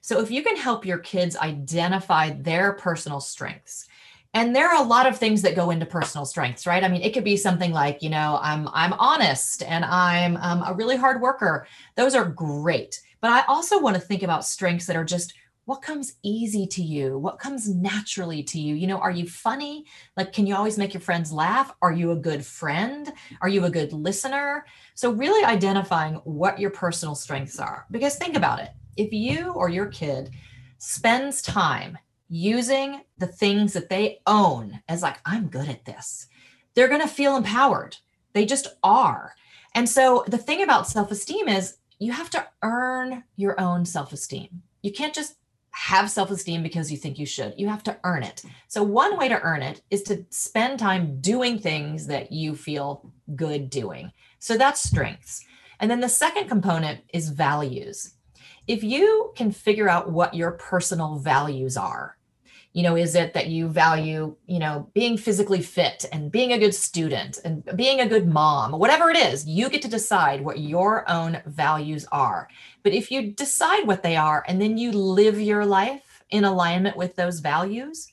So, 0.09 0.21
if 0.21 0.31
you 0.31 0.43
can 0.43 0.57
help 0.57 0.87
your 0.87 0.97
kids 0.97 1.37
identify 1.37 2.31
their 2.31 2.73
personal 2.73 3.21
strengths 3.21 3.87
and 4.33 4.57
there 4.57 4.67
are 4.67 4.83
a 4.83 4.87
lot 4.87 5.07
of 5.07 5.19
things 5.19 5.43
that 5.43 5.55
go 5.55 5.69
into 5.69 5.85
personal 5.85 6.25
strengths 6.25 6.67
right? 6.67 6.83
I 6.83 6.89
mean 6.89 7.03
it 7.03 7.13
could 7.13 7.25
be 7.25 7.37
something 7.37 7.73
like 7.73 8.03
you 8.03 8.09
know 8.09 8.39
i'm 8.41 8.71
i'm 8.73 8.95
honest 8.95 9.63
and 9.65 9.85
i'm 9.85 10.39
um, 10.39 10.63
a 10.67 10.73
really 10.73 10.97
hard 10.97 11.21
worker. 11.21 11.67
Those 11.95 12.15
are 12.15 12.25
great. 12.25 12.99
But 13.21 13.33
i 13.33 13.43
also 13.49 13.79
want 13.83 13.97
to 13.97 14.01
think 14.01 14.23
about 14.23 14.47
strengths 14.47 14.87
that 14.87 14.97
are 14.97 15.05
just 15.05 15.35
what 15.67 15.83
comes 15.83 16.15
easy 16.23 16.67
to 16.69 16.83
you? 16.83 17.19
What 17.19 17.39
comes 17.39 17.69
naturally 17.69 18.43
to 18.45 18.59
you? 18.59 18.77
You 18.77 18.87
know 18.87 19.01
are 19.01 19.11
you 19.11 19.27
funny? 19.27 19.85
Like 20.17 20.33
can 20.33 20.47
you 20.47 20.57
always 20.57 20.79
make 20.79 20.95
your 20.95 21.03
friends 21.03 21.31
laugh? 21.31 21.75
Are 21.83 21.93
you 21.93 22.13
a 22.13 22.17
good 22.17 22.47
friend? 22.47 23.13
Are 23.43 23.49
you 23.51 23.67
a 23.67 23.71
good 23.71 23.93
listener? 23.93 24.65
So 24.95 25.11
really 25.11 25.45
identifying 25.45 26.15
what 26.25 26.59
your 26.59 26.71
personal 26.71 27.15
strengths 27.15 27.59
are 27.59 27.85
because 27.91 28.17
think 28.17 28.39
about 28.39 28.61
it 28.61 28.71
if 28.99 29.13
you 29.13 29.53
or 29.53 29.71
your 29.71 29.87
kid 29.87 30.31
spends 30.77 31.41
time 31.41 31.97
using 32.29 33.01
the 33.17 33.27
things 33.27 33.73
that 33.73 33.89
they 33.89 34.21
own 34.27 34.81
as 34.89 35.03
like 35.03 35.19
i'm 35.25 35.49
good 35.49 35.69
at 35.69 35.87
this 35.87 36.29
they're 36.79 36.87
going 36.87 37.01
to 37.01 37.09
feel 37.09 37.37
empowered. 37.37 37.97
They 38.35 38.47
just 38.47 38.69
are. 38.85 39.35
And 39.75 39.89
so 39.89 40.23
the 40.29 40.39
thing 40.39 40.63
about 40.63 40.87
self-esteem 40.87 41.49
is 41.49 41.79
you 41.99 42.13
have 42.13 42.31
to 42.31 42.47
earn 42.63 43.25
your 43.35 43.61
own 43.61 43.85
self-esteem. 43.85 44.63
You 44.83 44.93
can't 44.93 45.13
just 45.13 45.35
have 45.71 46.09
self-esteem 46.09 46.63
because 46.63 46.93
you 46.93 46.97
think 46.97 47.19
you 47.19 47.27
should. 47.27 47.55
You 47.57 47.69
have 47.69 47.83
to 47.83 47.99
earn 48.05 48.23
it. 48.23 48.45
So 48.69 48.85
one 48.85 49.19
way 49.19 49.29
to 49.29 49.41
earn 49.41 49.61
it 49.61 49.83
is 49.91 50.05
to 50.05 50.25
spend 50.31 50.79
time 50.79 51.21
doing 51.21 51.59
things 51.59 52.07
that 52.07 52.31
you 52.31 52.55
feel 52.55 53.13
good 53.35 53.71
doing. 53.71 54.13
So 54.39 54.57
that's 54.57 54.81
strengths. 54.81 55.45
And 55.81 55.91
then 55.91 55.99
the 55.99 56.09
second 56.09 56.47
component 56.47 57.01
is 57.13 57.29
values 57.29 58.15
if 58.69 58.85
you 58.85 59.33
can 59.35 59.51
figure 59.51 59.89
out 59.89 60.13
what 60.13 60.35
your 60.35 60.53
personal 60.53 61.17
values 61.17 61.77
are 61.77 62.19
you 62.73 62.83
know 62.83 62.97
is 62.97 63.15
it 63.15 63.33
that 63.33 63.49
you 63.49 63.67
value 63.67 64.37
you 64.47 64.59
know 64.59 64.89
being 64.95 65.17
physically 65.17 65.61
fit 65.61 66.05
and 66.13 66.31
being 66.31 66.53
a 66.53 66.59
good 66.59 66.75
student 66.75 67.39
and 67.45 67.65
being 67.77 68.01
a 68.01 68.09
good 68.09 68.29
mom 68.29 68.73
whatever 68.73 69.11
it 69.11 69.17
is 69.17 69.47
you 69.47 69.69
get 69.69 69.83
to 69.83 69.89
decide 69.89 70.41
what 70.41 70.61
your 70.61 71.09
own 71.11 71.41
values 71.47 72.07
are. 72.13 72.49
But 72.83 72.93
if 72.93 73.11
you 73.11 73.33
decide 73.33 73.87
what 73.87 74.03
they 74.03 74.17
are 74.17 74.45
and 74.47 74.61
then 74.61 74.79
you 74.79 74.93
live 74.93 75.41
your 75.41 75.65
life 75.67 76.23
in 76.31 76.45
alignment 76.45 76.97
with 76.97 77.17
those 77.17 77.41
values 77.41 78.13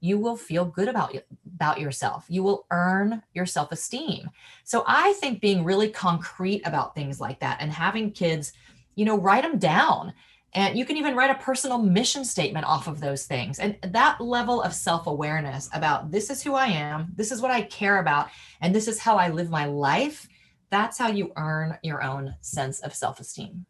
you 0.00 0.18
will 0.18 0.36
feel 0.36 0.64
good 0.64 0.88
about 0.88 1.16
about 1.54 1.80
yourself. 1.80 2.24
You 2.28 2.42
will 2.42 2.66
earn 2.72 3.22
your 3.34 3.46
self-esteem. 3.46 4.28
So 4.64 4.84
i 4.86 5.12
think 5.14 5.40
being 5.40 5.64
really 5.64 5.88
concrete 5.88 6.62
about 6.66 6.94
things 6.94 7.20
like 7.20 7.38
that 7.40 7.58
and 7.60 7.70
having 7.70 8.10
kids 8.10 8.52
you 8.94 9.04
know 9.04 9.18
write 9.18 9.42
them 9.42 9.58
down 9.58 10.12
and 10.54 10.78
you 10.78 10.84
can 10.84 10.96
even 10.96 11.16
write 11.16 11.30
a 11.30 11.42
personal 11.42 11.78
mission 11.78 12.24
statement 12.24 12.66
off 12.66 12.86
of 12.86 13.00
those 13.00 13.24
things. 13.24 13.58
And 13.58 13.76
that 13.82 14.20
level 14.20 14.60
of 14.60 14.74
self 14.74 15.06
awareness 15.06 15.70
about 15.72 16.10
this 16.10 16.30
is 16.30 16.42
who 16.42 16.54
I 16.54 16.66
am, 16.66 17.12
this 17.16 17.32
is 17.32 17.40
what 17.40 17.50
I 17.50 17.62
care 17.62 17.98
about, 17.98 18.28
and 18.60 18.74
this 18.74 18.88
is 18.88 18.98
how 18.98 19.16
I 19.16 19.28
live 19.28 19.48
my 19.48 19.64
life. 19.64 20.28
That's 20.70 20.98
how 20.98 21.08
you 21.08 21.32
earn 21.36 21.78
your 21.82 22.02
own 22.02 22.34
sense 22.40 22.80
of 22.80 22.94
self 22.94 23.18
esteem. 23.18 23.66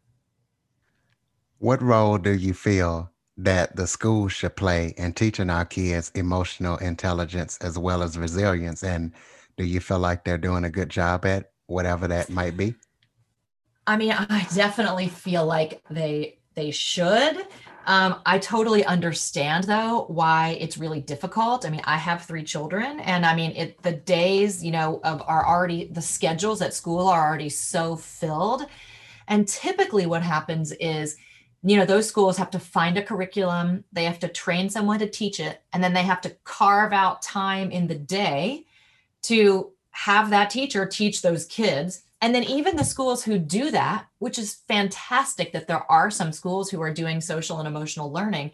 What 1.59 1.81
role 1.81 2.17
do 2.17 2.33
you 2.33 2.53
feel 2.53 3.09
that 3.37 3.75
the 3.75 3.87
school 3.87 4.27
should 4.27 4.55
play 4.55 4.93
in 4.97 5.13
teaching 5.13 5.49
our 5.49 5.65
kids 5.65 6.11
emotional 6.15 6.77
intelligence 6.77 7.57
as 7.59 7.79
well 7.79 8.03
as 8.03 8.17
resilience? 8.17 8.83
And 8.83 9.13
do 9.55 9.63
you 9.63 9.79
feel 9.79 9.99
like 9.99 10.25
they're 10.25 10.37
doing 10.37 10.65
a 10.65 10.69
good 10.69 10.89
job 10.89 11.25
at 11.25 11.51
whatever 11.67 12.09
that 12.09 12.29
might 12.29 12.57
be? 12.57 12.75
I 13.87 13.97
mean, 13.97 14.11
I 14.17 14.47
definitely 14.53 15.07
feel 15.07 15.45
like 15.45 15.81
they 15.89 16.39
they 16.55 16.71
should. 16.71 17.47
Um, 17.85 18.21
I 18.25 18.39
totally 18.39 18.85
understand 18.85 19.65
though 19.65 20.05
why 20.07 20.57
it's 20.59 20.77
really 20.77 21.01
difficult. 21.01 21.65
I 21.65 21.69
mean, 21.69 21.81
I 21.83 21.97
have 21.97 22.23
three 22.23 22.43
children, 22.43 22.99
and 23.01 23.25
I 23.25 23.35
mean, 23.35 23.51
it 23.51 23.81
the 23.83 23.91
days 23.91 24.63
you 24.63 24.71
know 24.71 25.01
of 25.03 25.21
are 25.27 25.45
already 25.45 25.85
the 25.85 26.01
schedules 26.01 26.61
at 26.61 26.73
school 26.73 27.07
are 27.07 27.27
already 27.27 27.49
so 27.49 27.95
filled, 27.95 28.65
and 29.27 29.47
typically 29.47 30.05
what 30.05 30.23
happens 30.23 30.71
is, 30.73 31.17
you 31.63 31.75
know, 31.77 31.85
those 31.85 32.07
schools 32.07 32.37
have 32.37 32.51
to 32.51 32.59
find 32.59 32.97
a 32.97 33.03
curriculum, 33.03 33.83
they 33.91 34.05
have 34.05 34.19
to 34.19 34.27
train 34.29 34.69
someone 34.69 34.99
to 34.99 35.09
teach 35.09 35.39
it, 35.39 35.61
and 35.73 35.83
then 35.83 35.93
they 35.93 36.03
have 36.03 36.21
to 36.21 36.35
carve 36.45 36.93
out 36.93 37.21
time 37.21 37.69
in 37.71 37.87
the 37.87 37.95
day 37.95 38.65
to 39.23 39.71
have 39.91 40.29
that 40.29 40.49
teacher 40.49 40.85
teach 40.85 41.21
those 41.21 41.45
kids 41.45 42.03
and 42.23 42.33
then 42.33 42.45
even 42.45 42.77
the 42.77 42.85
schools 42.85 43.21
who 43.21 43.37
do 43.37 43.69
that, 43.71 44.05
which 44.19 44.39
is 44.39 44.61
fantastic 44.69 45.51
that 45.51 45.67
there 45.67 45.83
are 45.91 46.09
some 46.09 46.31
schools 46.31 46.69
who 46.69 46.81
are 46.81 46.93
doing 46.93 47.19
social 47.19 47.59
and 47.59 47.67
emotional 47.67 48.13
learning, 48.13 48.51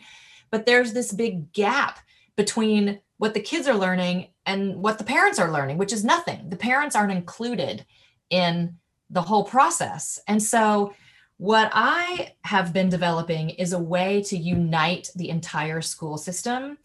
but 0.50 0.66
there's 0.66 0.92
this 0.92 1.14
big 1.14 1.54
gap 1.54 2.00
between 2.36 3.00
what 3.20 3.36
the 3.36 3.40
kids 3.40 3.68
are 3.68 3.78
learning 3.78 4.30
and 4.48 4.78
what 4.78 4.98
the 4.98 5.04
parents 5.04 5.38
are 5.38 5.52
learning, 5.52 5.78
which 5.78 5.94
is 5.94 6.04
nothing. 6.04 6.50
The 6.50 6.56
parents 6.56 6.96
aren't 6.96 7.12
included 7.12 7.86
in 8.32 8.76
the 9.12 9.22
whole 9.22 9.44
process. 9.44 10.20
And 10.28 10.42
so, 10.42 10.96
what 11.38 11.70
I 11.72 12.34
have 12.46 12.74
been 12.74 12.90
developing 12.90 13.52
is 13.52 13.74
a 13.74 13.80
way 13.80 14.24
to 14.24 14.36
unite 14.36 15.12
the 15.16 15.30
entire 15.30 15.82
school 15.82 16.18
system 16.18 16.80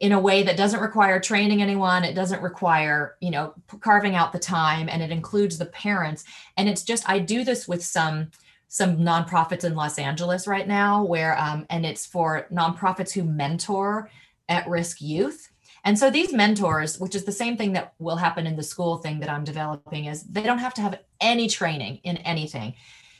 in 0.00 0.12
a 0.12 0.20
way 0.20 0.42
that 0.42 0.56
doesn't 0.56 0.80
require 0.80 1.20
training 1.20 1.60
anyone. 1.60 2.04
It 2.04 2.14
doesn't 2.14 2.42
require 2.42 3.16
you 3.20 3.30
know 3.30 3.54
carving 3.80 4.16
out 4.16 4.32
the 4.32 4.38
time 4.38 4.88
and 4.88 5.02
it 5.02 5.10
includes 5.10 5.58
the 5.58 5.66
parents. 5.66 6.24
And 6.56 6.68
it's 6.68 6.82
just 6.82 7.08
i 7.08 7.18
do 7.18 7.44
this 7.44 7.68
with 7.68 7.84
some 7.84 8.30
some 8.68 8.98
nonprofits 8.98 9.64
in 9.64 9.74
los 9.74 9.98
angeles 9.98 10.46
right 10.46 10.66
now 10.66 11.04
where 11.04 11.38
um, 11.38 11.66
and 11.70 11.84
it's 11.84 12.06
for 12.06 12.46
nonprofits 12.50 13.12
who 13.12 13.24
mentor 13.24 14.10
at 14.48 14.68
risk 14.68 15.00
youth. 15.00 15.48
And 15.84 15.98
so 15.98 16.10
these 16.10 16.32
mentors 16.32 16.98
which 16.98 17.14
is 17.14 17.24
the 17.24 17.32
same 17.32 17.56
thing 17.56 17.74
that 17.74 17.92
will 17.98 18.16
happen 18.16 18.46
in 18.46 18.56
the 18.56 18.62
school 18.62 18.98
thing 18.98 19.20
that 19.20 19.30
i'm 19.30 19.44
developing 19.44 20.06
is 20.06 20.22
they 20.24 20.42
don't 20.42 20.58
have 20.58 20.74
to 20.74 20.82
have 20.82 20.98
any 21.20 21.46
training 21.46 22.00
in 22.04 22.16
anything. 22.18 22.74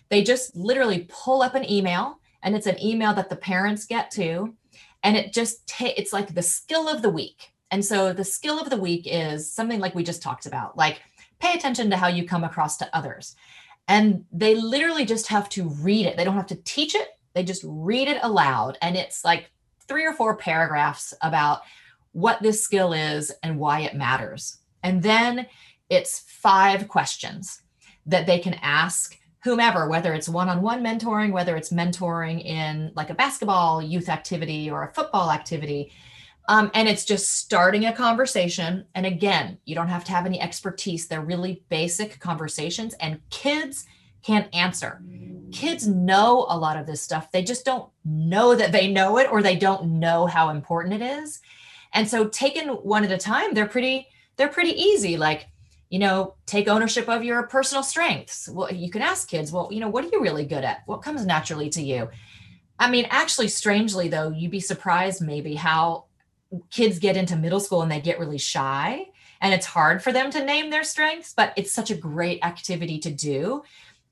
They 0.08 0.22
just 0.22 0.56
literally 0.56 1.06
pull 1.08 1.42
up 1.42 1.54
an 1.54 1.70
email 1.70 2.18
and 2.42 2.56
it's 2.56 2.66
an 2.66 2.82
email 2.82 3.12
that 3.14 3.28
the 3.28 3.36
parents 3.36 3.84
get 3.84 4.10
to 4.12 4.54
and 5.02 5.16
it 5.16 5.32
just 5.32 5.66
ta- 5.66 5.94
it's 5.96 6.12
like 6.12 6.34
the 6.34 6.42
skill 6.42 6.88
of 6.88 7.02
the 7.02 7.10
week. 7.10 7.52
And 7.70 7.84
so 7.84 8.12
the 8.12 8.24
skill 8.24 8.58
of 8.58 8.70
the 8.70 8.76
week 8.76 9.06
is 9.06 9.50
something 9.50 9.80
like 9.80 9.94
we 9.94 10.02
just 10.02 10.22
talked 10.22 10.46
about 10.46 10.76
like 10.76 11.00
pay 11.38 11.52
attention 11.54 11.90
to 11.90 11.96
how 11.96 12.08
you 12.08 12.26
come 12.26 12.44
across 12.44 12.76
to 12.78 12.96
others. 12.96 13.36
And 13.88 14.24
they 14.32 14.54
literally 14.54 15.04
just 15.04 15.26
have 15.28 15.48
to 15.50 15.68
read 15.68 16.06
it. 16.06 16.16
They 16.16 16.24
don't 16.24 16.36
have 16.36 16.46
to 16.48 16.62
teach 16.62 16.94
it. 16.94 17.08
They 17.34 17.42
just 17.42 17.62
read 17.64 18.08
it 18.08 18.18
aloud. 18.22 18.78
And 18.82 18.96
it's 18.96 19.24
like 19.24 19.50
three 19.88 20.06
or 20.06 20.12
four 20.12 20.36
paragraphs 20.36 21.14
about 21.22 21.62
what 22.12 22.42
this 22.42 22.62
skill 22.62 22.92
is 22.92 23.32
and 23.42 23.58
why 23.58 23.80
it 23.80 23.94
matters. 23.94 24.58
And 24.82 25.02
then 25.02 25.46
it's 25.88 26.20
five 26.20 26.88
questions 26.88 27.62
that 28.06 28.26
they 28.26 28.38
can 28.38 28.54
ask 28.62 29.16
whomever, 29.42 29.88
whether 29.88 30.12
it's 30.12 30.28
one 30.28 30.48
on 30.48 30.62
one 30.62 30.82
mentoring, 30.82 31.32
whether 31.32 31.56
it's 31.56 31.70
mentoring 31.70 32.44
in 32.44 32.92
like 32.94 33.10
a 33.10 33.14
basketball 33.14 33.80
youth 33.80 34.08
activity 34.08 34.70
or 34.70 34.84
a 34.84 34.92
football 34.92 35.30
activity. 35.30 35.92
Um, 36.48 36.70
and 36.74 36.88
it's 36.88 37.04
just 37.04 37.38
starting 37.38 37.86
a 37.86 37.92
conversation. 37.92 38.84
And 38.94 39.06
again, 39.06 39.58
you 39.64 39.74
don't 39.74 39.88
have 39.88 40.04
to 40.04 40.12
have 40.12 40.26
any 40.26 40.40
expertise. 40.40 41.06
They're 41.06 41.20
really 41.20 41.62
basic 41.68 42.18
conversations, 42.18 42.94
and 42.94 43.20
kids 43.30 43.86
can 44.22 44.48
answer. 44.52 45.00
Kids 45.52 45.86
know 45.86 46.46
a 46.48 46.58
lot 46.58 46.76
of 46.76 46.86
this 46.86 47.00
stuff. 47.00 47.30
They 47.30 47.42
just 47.42 47.64
don't 47.64 47.88
know 48.04 48.54
that 48.54 48.72
they 48.72 48.92
know 48.92 49.18
it 49.18 49.30
or 49.30 49.42
they 49.42 49.56
don't 49.56 49.98
know 49.98 50.26
how 50.26 50.50
important 50.50 51.00
it 51.00 51.02
is. 51.02 51.40
And 51.92 52.08
so 52.08 52.28
taken 52.28 52.68
one 52.68 53.04
at 53.04 53.12
a 53.12 53.18
time, 53.18 53.54
they're 53.54 53.66
pretty, 53.66 54.08
they're 54.36 54.48
pretty 54.48 54.72
easy. 54.72 55.16
Like, 55.16 55.48
you 55.90 55.98
know, 55.98 56.34
take 56.46 56.68
ownership 56.68 57.08
of 57.08 57.24
your 57.24 57.42
personal 57.42 57.82
strengths. 57.82 58.48
Well, 58.48 58.72
you 58.72 58.90
can 58.90 59.02
ask 59.02 59.28
kids, 59.28 59.52
well, 59.52 59.68
you 59.70 59.80
know, 59.80 59.88
what 59.88 60.04
are 60.04 60.08
you 60.10 60.22
really 60.22 60.46
good 60.46 60.64
at? 60.64 60.82
What 60.86 61.02
comes 61.02 61.26
naturally 61.26 61.68
to 61.70 61.82
you? 61.82 62.08
I 62.78 62.88
mean, 62.90 63.06
actually, 63.10 63.48
strangely 63.48 64.08
though, 64.08 64.30
you'd 64.30 64.50
be 64.50 64.60
surprised 64.60 65.20
maybe 65.20 65.54
how 65.54 66.06
kids 66.70 66.98
get 66.98 67.16
into 67.16 67.36
middle 67.36 67.60
school 67.60 67.82
and 67.82 67.90
they 67.90 68.00
get 68.00 68.18
really 68.18 68.38
shy 68.38 69.06
and 69.40 69.54
it's 69.54 69.66
hard 69.66 70.02
for 70.02 70.12
them 70.12 70.30
to 70.30 70.44
name 70.44 70.70
their 70.70 70.84
strengths, 70.84 71.32
but 71.32 71.52
it's 71.56 71.72
such 71.72 71.90
a 71.90 71.96
great 71.96 72.44
activity 72.44 72.98
to 73.00 73.10
do. 73.10 73.62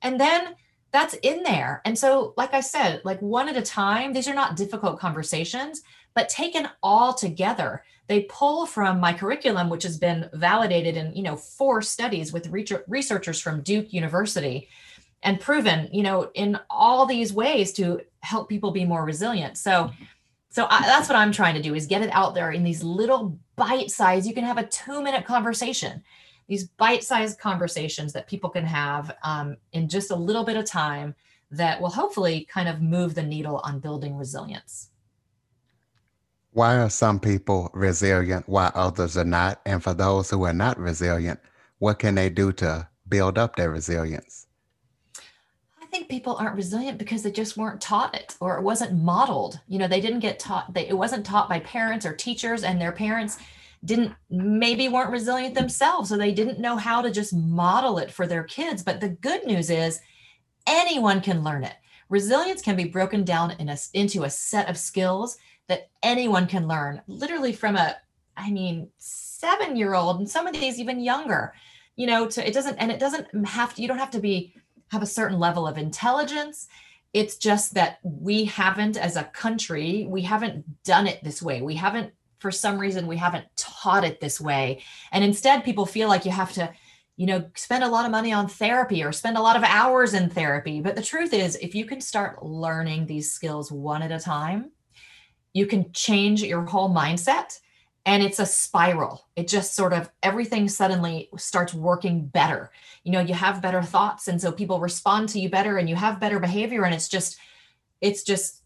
And 0.01 0.19
then 0.19 0.55
that's 0.91 1.13
in 1.15 1.43
there. 1.43 1.81
And 1.85 1.97
so, 1.97 2.33
like 2.35 2.53
I 2.53 2.61
said, 2.61 3.01
like 3.03 3.21
one 3.21 3.47
at 3.47 3.57
a 3.57 3.61
time, 3.61 4.11
these 4.11 4.27
are 4.27 4.33
not 4.33 4.55
difficult 4.55 4.99
conversations, 4.99 5.81
but 6.15 6.29
taken 6.29 6.67
all 6.81 7.13
together, 7.13 7.83
they 8.09 8.23
pull 8.23 8.65
from 8.65 8.99
my 8.99 9.13
curriculum 9.13 9.69
which 9.69 9.83
has 9.83 9.97
been 9.97 10.29
validated 10.33 10.97
in 10.97 11.13
you 11.13 11.23
know 11.23 11.37
four 11.37 11.81
studies 11.81 12.33
with 12.33 12.51
researchers 12.87 13.39
from 13.39 13.61
duke 13.61 13.93
university 13.93 14.67
and 15.23 15.39
proven 15.39 15.87
you 15.93 16.03
know 16.03 16.29
in 16.33 16.59
all 16.69 17.05
these 17.05 17.31
ways 17.31 17.71
to 17.73 18.01
help 18.21 18.49
people 18.49 18.71
be 18.71 18.85
more 18.85 19.05
resilient. 19.05 19.57
So 19.57 19.91
so 20.51 20.65
I, 20.69 20.81
that's 20.81 21.07
what 21.07 21.15
i'm 21.15 21.31
trying 21.31 21.55
to 21.55 21.61
do 21.61 21.75
is 21.75 21.85
get 21.85 22.01
it 22.01 22.09
out 22.11 22.33
there 22.33 22.51
in 22.51 22.63
these 22.63 22.83
little 22.83 23.37
bite 23.55 23.91
size 23.91 24.27
you 24.27 24.33
can 24.33 24.43
have 24.43 24.57
a 24.57 24.65
two 24.65 25.01
minute 25.01 25.25
conversation 25.25 26.03
these 26.47 26.65
bite 26.65 27.03
sized 27.03 27.39
conversations 27.39 28.13
that 28.13 28.27
people 28.27 28.49
can 28.49 28.65
have 28.65 29.15
um, 29.23 29.55
in 29.73 29.87
just 29.87 30.09
a 30.09 30.15
little 30.15 30.43
bit 30.43 30.57
of 30.57 30.65
time 30.65 31.13
that 31.51 31.79
will 31.79 31.89
hopefully 31.89 32.47
kind 32.51 32.67
of 32.67 32.81
move 32.81 33.13
the 33.13 33.21
needle 33.21 33.61
on 33.63 33.79
building 33.79 34.17
resilience 34.17 34.89
why 36.51 36.77
are 36.77 36.89
some 36.89 37.19
people 37.19 37.69
resilient 37.73 38.49
while 38.49 38.71
others 38.73 39.17
are 39.17 39.25
not? 39.25 39.61
And 39.65 39.83
for 39.83 39.93
those 39.93 40.29
who 40.29 40.43
are 40.43 40.53
not 40.53 40.79
resilient, 40.79 41.39
what 41.77 41.99
can 41.99 42.15
they 42.15 42.29
do 42.29 42.51
to 42.53 42.87
build 43.07 43.37
up 43.37 43.55
their 43.55 43.69
resilience? 43.69 44.47
I 45.81 45.85
think 45.91 46.09
people 46.09 46.35
aren't 46.35 46.55
resilient 46.55 46.97
because 46.97 47.23
they 47.23 47.31
just 47.31 47.57
weren't 47.57 47.81
taught 47.81 48.15
it 48.15 48.35
or 48.39 48.57
it 48.57 48.63
wasn't 48.63 49.01
modeled. 49.01 49.59
You 49.67 49.79
know, 49.79 49.87
they 49.87 50.01
didn't 50.01 50.19
get 50.19 50.39
taught, 50.39 50.73
they, 50.73 50.87
it 50.87 50.97
wasn't 50.97 51.25
taught 51.25 51.49
by 51.49 51.59
parents 51.61 52.05
or 52.05 52.15
teachers, 52.15 52.63
and 52.63 52.79
their 52.79 52.91
parents 52.91 53.37
didn't 53.85 54.13
maybe 54.29 54.89
weren't 54.89 55.11
resilient 55.11 55.55
themselves. 55.55 56.09
So 56.09 56.17
they 56.17 56.31
didn't 56.31 56.59
know 56.59 56.77
how 56.77 57.01
to 57.01 57.11
just 57.11 57.33
model 57.33 57.97
it 57.97 58.11
for 58.11 58.27
their 58.27 58.43
kids. 58.43 58.83
But 58.83 59.01
the 59.01 59.09
good 59.09 59.45
news 59.45 59.69
is 59.69 59.99
anyone 60.67 61.21
can 61.21 61.43
learn 61.43 61.63
it. 61.63 61.75
Resilience 62.09 62.61
can 62.61 62.75
be 62.75 62.85
broken 62.85 63.23
down 63.23 63.51
in 63.51 63.69
a, 63.69 63.77
into 63.93 64.23
a 64.23 64.29
set 64.29 64.67
of 64.67 64.77
skills 64.77 65.37
that 65.69 65.89
anyone 66.03 66.45
can 66.47 66.67
learn, 66.67 67.01
literally 67.07 67.53
from 67.53 67.77
a, 67.77 67.95
I 68.35 68.51
mean, 68.51 68.89
seven 68.97 69.75
year 69.77 69.93
old, 69.93 70.19
and 70.19 70.29
some 70.29 70.45
of 70.47 70.53
these 70.53 70.79
even 70.79 70.99
younger. 70.99 71.53
You 71.95 72.07
know, 72.07 72.27
to 72.27 72.47
it 72.47 72.53
doesn't, 72.53 72.77
and 72.77 72.91
it 72.91 72.99
doesn't 72.99 73.45
have 73.45 73.73
to. 73.75 73.81
You 73.81 73.87
don't 73.87 73.97
have 73.97 74.11
to 74.11 74.19
be 74.19 74.53
have 74.91 75.01
a 75.01 75.07
certain 75.07 75.39
level 75.39 75.67
of 75.67 75.77
intelligence. 75.77 76.67
It's 77.13 77.37
just 77.37 77.73
that 77.73 77.99
we 78.03 78.45
haven't, 78.45 78.97
as 78.97 79.15
a 79.15 79.23
country, 79.23 80.05
we 80.09 80.21
haven't 80.21 80.83
done 80.83 81.07
it 81.07 81.23
this 81.23 81.41
way. 81.41 81.61
We 81.61 81.75
haven't, 81.75 82.13
for 82.39 82.51
some 82.51 82.77
reason, 82.77 83.07
we 83.07 83.17
haven't 83.17 83.45
taught 83.55 84.03
it 84.03 84.21
this 84.21 84.39
way. 84.39 84.83
And 85.11 85.23
instead, 85.23 85.63
people 85.63 85.85
feel 85.85 86.07
like 86.07 86.25
you 86.25 86.31
have 86.31 86.53
to, 86.53 86.71
you 87.17 87.25
know, 87.25 87.45
spend 87.55 87.83
a 87.83 87.89
lot 87.89 88.05
of 88.05 88.11
money 88.11 88.31
on 88.31 88.47
therapy 88.47 89.03
or 89.03 89.11
spend 89.11 89.37
a 89.37 89.41
lot 89.41 89.57
of 89.57 89.63
hours 89.63 90.13
in 90.13 90.29
therapy. 90.29 90.81
But 90.81 90.95
the 90.95 91.01
truth 91.01 91.33
is, 91.33 91.55
if 91.57 91.73
you 91.73 91.85
can 91.85 91.99
start 91.99 92.43
learning 92.43 93.05
these 93.07 93.31
skills 93.31 93.71
one 93.71 94.03
at 94.03 94.11
a 94.11 94.19
time, 94.19 94.71
you 95.53 95.65
can 95.65 95.91
change 95.93 96.43
your 96.43 96.63
whole 96.63 96.89
mindset 96.89 97.59
and 98.05 98.23
it's 98.23 98.39
a 98.39 98.45
spiral. 98.45 99.27
It 99.35 99.47
just 99.47 99.75
sort 99.75 99.93
of 99.93 100.09
everything 100.23 100.67
suddenly 100.69 101.29
starts 101.37 101.73
working 101.73 102.25
better. 102.25 102.71
You 103.03 103.11
know 103.11 103.19
you 103.19 103.33
have 103.33 103.61
better 103.61 103.81
thoughts 103.81 104.27
and 104.27 104.41
so 104.41 104.51
people 104.51 104.79
respond 104.79 105.29
to 105.29 105.39
you 105.39 105.49
better 105.49 105.77
and 105.77 105.89
you 105.89 105.95
have 105.95 106.19
better 106.19 106.39
behavior 106.39 106.85
and 106.85 106.93
it's 106.93 107.07
just 107.07 107.37
it's 108.01 108.23
just 108.23 108.63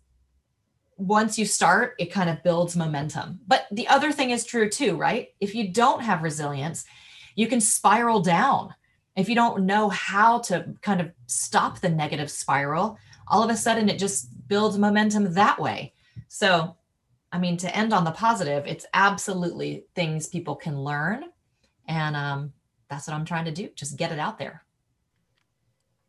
once 0.97 1.39
you 1.39 1.45
start 1.45 1.95
it 1.99 2.11
kind 2.11 2.29
of 2.29 2.43
builds 2.43 2.75
momentum. 2.75 3.39
But 3.47 3.67
the 3.71 3.87
other 3.87 4.11
thing 4.11 4.29
is 4.31 4.45
true 4.45 4.69
too 4.69 4.95
right? 4.95 5.29
If 5.39 5.55
you 5.55 5.69
don't 5.69 6.01
have 6.01 6.23
resilience 6.23 6.85
you 7.35 7.47
can 7.47 7.61
spiral 7.61 8.21
down. 8.21 8.75
If 9.15 9.29
you 9.29 9.35
don't 9.35 9.65
know 9.65 9.89
how 9.89 10.39
to 10.39 10.73
kind 10.81 11.01
of 11.01 11.11
stop 11.27 11.79
the 11.79 11.89
negative 11.89 12.29
spiral 12.29 12.97
all 13.27 13.43
of 13.43 13.49
a 13.49 13.57
sudden 13.57 13.89
it 13.89 13.97
just 13.99 14.47
builds 14.47 14.77
momentum 14.77 15.33
that 15.33 15.59
way 15.59 15.93
so, 16.33 16.75
I 17.31 17.37
mean, 17.37 17.57
to 17.57 17.75
end 17.77 17.93
on 17.93 18.05
the 18.05 18.11
positive, 18.11 18.65
it's 18.65 18.87
absolutely 18.95 19.85
things 19.93 20.25
people 20.25 20.55
can 20.55 20.81
learn. 20.81 21.25
And 21.87 22.15
um, 22.15 22.53
that's 22.89 23.07
what 23.07 23.13
I'm 23.13 23.23
trying 23.23 23.45
to 23.45 23.51
do. 23.51 23.69
Just 23.75 23.97
get 23.97 24.11
it 24.11 24.17
out 24.17 24.39
there. 24.39 24.65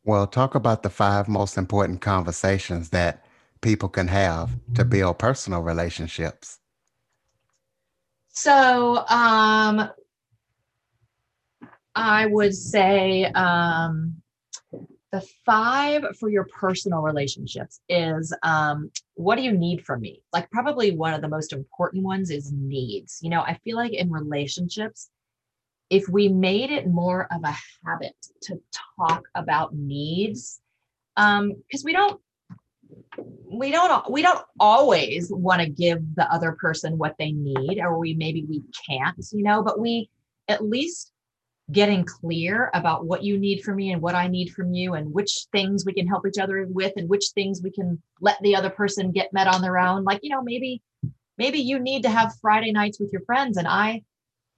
Well, 0.03 0.27
talk 0.27 0.55
about 0.55 0.83
the 0.83 0.89
five 0.89 1.29
most 1.29 1.59
important 1.59 2.01
conversations 2.01 2.89
that 2.89 3.23
people 3.61 3.91
can 3.91 4.09
have 4.09 4.53
to 4.77 4.87
build 4.87 5.19
personal 5.19 5.61
relationships. 5.61 6.59
So, 8.31 9.05
um, 9.07 9.91
I 11.95 12.27
would 12.31 12.55
say 12.55 13.25
um, 13.27 14.23
the 15.15 15.25
five 15.47 16.05
for 16.19 16.29
your 16.29 16.45
personal 16.47 17.01
relationships 17.01 17.81
is 17.89 18.35
um, 18.43 18.91
what 19.15 19.37
do 19.37 19.43
you 19.43 19.53
need 19.53 19.85
from 19.85 20.01
me? 20.01 20.21
Like, 20.33 20.51
probably 20.51 20.91
one 20.91 21.15
of 21.15 21.21
the 21.21 21.29
most 21.29 21.53
important 21.53 22.03
ones 22.03 22.31
is 22.31 22.51
needs. 22.51 23.21
You 23.23 23.31
know, 23.31 23.43
I 23.43 23.55
feel 23.63 23.77
like 23.77 23.93
in 23.93 24.11
relationships, 24.11 25.11
if 25.89 26.09
we 26.09 26.29
made 26.29 26.73
it 26.73 26.89
more 26.89 27.29
of 27.33 27.45
a 27.45 27.55
habit 27.87 28.17
to 28.43 28.61
talk 28.99 29.23
about 29.37 29.73
needs, 29.73 30.61
um, 31.17 31.53
because 31.69 31.85
we 31.85 31.93
don't 31.93 32.21
we 33.49 33.71
don't 33.71 34.11
we 34.11 34.21
don't 34.21 34.45
always 34.59 35.31
want 35.31 35.61
to 35.61 35.69
give 35.69 35.99
the 36.17 36.29
other 36.33 36.57
person 36.61 36.99
what 36.99 37.15
they 37.21 37.31
need 37.31 37.79
or 37.79 37.99
we 37.99 38.15
maybe 38.15 38.45
we 38.49 38.63
can't 38.89 39.17
you 39.33 39.43
know 39.43 39.63
but 39.63 39.81
we 39.81 40.11
at 40.49 40.65
least 40.65 41.13
getting 41.73 42.05
clear 42.05 42.71
about 42.75 43.07
what 43.07 43.23
you 43.23 43.39
need 43.39 43.63
from 43.63 43.77
me 43.77 43.93
and 43.93 44.03
what 44.03 44.15
I 44.15 44.29
need 44.29 44.51
from 44.51 44.75
you 44.75 44.95
and 44.95 45.13
which 45.13 45.47
things 45.51 45.85
we 45.85 45.95
can 45.95 46.07
help 46.07 46.27
each 46.27 46.39
other 46.39 46.67
with 46.69 46.93
and 46.97 47.09
which 47.09 47.31
things 47.35 47.63
we 47.63 47.71
can 47.71 48.01
let 48.21 48.39
the 48.43 48.55
other 48.55 48.69
person 48.69 49.13
get 49.13 49.33
met 49.33 49.47
on 49.47 49.63
their 49.63 49.79
own. 49.79 50.05
Like, 50.05 50.21
you 50.23 50.31
know, 50.31 50.43
maybe 50.43 50.83
maybe 51.39 51.59
you 51.59 51.79
need 51.79 52.03
to 52.03 52.11
have 52.11 52.35
Friday 52.41 52.71
nights 52.71 53.01
with 53.01 53.11
your 53.13 53.23
friends, 53.23 53.57
and 53.57 53.67
I 53.67 54.03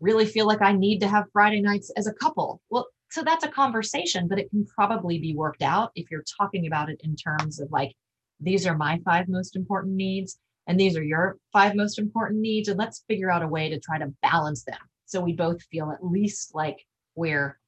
really 0.00 0.26
feel 0.26 0.46
like 0.46 0.60
I 0.62 0.72
need 0.72 1.00
to 1.00 1.08
have 1.08 1.30
Friday 1.32 1.60
nights 1.60 1.90
as 1.96 2.06
a 2.06 2.12
couple. 2.12 2.60
Well, 2.70 2.88
so 3.10 3.22
that's 3.22 3.44
a 3.44 3.48
conversation, 3.48 4.26
but 4.28 4.38
it 4.38 4.50
can 4.50 4.66
probably 4.66 5.18
be 5.18 5.34
worked 5.34 5.62
out 5.62 5.92
if 5.94 6.10
you're 6.10 6.24
talking 6.38 6.66
about 6.66 6.90
it 6.90 7.00
in 7.04 7.14
terms 7.16 7.60
of 7.60 7.70
like, 7.70 7.94
these 8.40 8.66
are 8.66 8.76
my 8.76 9.00
five 9.04 9.28
most 9.28 9.54
important 9.56 9.94
needs, 9.94 10.38
and 10.66 10.78
these 10.78 10.96
are 10.96 11.04
your 11.04 11.38
five 11.52 11.76
most 11.76 11.98
important 12.00 12.40
needs. 12.40 12.68
And 12.68 12.78
let's 12.78 13.04
figure 13.08 13.30
out 13.30 13.44
a 13.44 13.48
way 13.48 13.70
to 13.70 13.78
try 13.78 13.98
to 13.98 14.12
balance 14.22 14.64
them 14.64 14.78
so 15.06 15.20
we 15.20 15.32
both 15.32 15.62
feel 15.70 15.92
at 15.92 16.04
least 16.04 16.54
like 16.54 16.84
we're, 17.16 17.58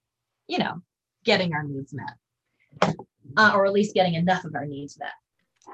you 0.46 0.58
know, 0.58 0.82
getting 1.24 1.52
our 1.54 1.64
needs 1.64 1.92
met, 1.92 2.96
uh, 3.36 3.52
or 3.54 3.66
at 3.66 3.72
least 3.72 3.94
getting 3.94 4.14
enough 4.14 4.44
of 4.44 4.54
our 4.54 4.66
needs 4.66 4.98
met. 4.98 5.12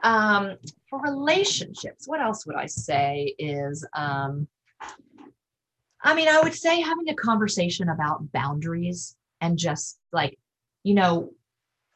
Um, 0.02 0.56
for 0.88 1.00
relationships, 1.00 2.08
what 2.08 2.20
else 2.20 2.46
would 2.46 2.56
I 2.56 2.66
say 2.66 3.34
is, 3.38 3.86
um, 3.94 4.48
I 6.02 6.14
mean, 6.14 6.28
I 6.28 6.40
would 6.40 6.54
say 6.54 6.80
having 6.80 7.08
a 7.08 7.14
conversation 7.14 7.88
about 7.88 8.32
boundaries 8.32 9.16
and 9.40 9.58
just 9.58 9.98
like, 10.12 10.38
you 10.82 10.94
know, 10.94 11.30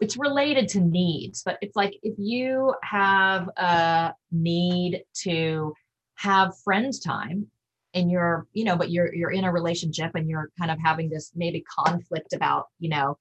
it's 0.01 0.17
related 0.17 0.69
to 0.69 0.81
needs, 0.81 1.43
but 1.43 1.59
it's 1.61 1.77
like 1.77 1.99
if 2.03 2.15
you 2.19 2.75
have 2.83 3.49
a 3.57 4.15
need 4.31 5.03
to 5.23 5.75
have 6.15 6.59
friends 6.61 7.01
time 7.01 7.49
and 7.95 8.11
you're, 8.11 8.47
you 8.53 8.65
know, 8.65 8.77
but 8.77 8.91
you're 8.91 9.15
you're 9.15 9.31
in 9.31 9.45
a 9.45 9.53
relationship 9.53 10.13
and 10.15 10.29
you're 10.29 10.51
kind 10.59 10.71
of 10.71 10.79
having 10.83 11.09
this 11.09 11.33
maybe 11.35 11.63
conflict 11.63 12.33
about, 12.33 12.67
you 12.79 12.89
know, 12.89 13.17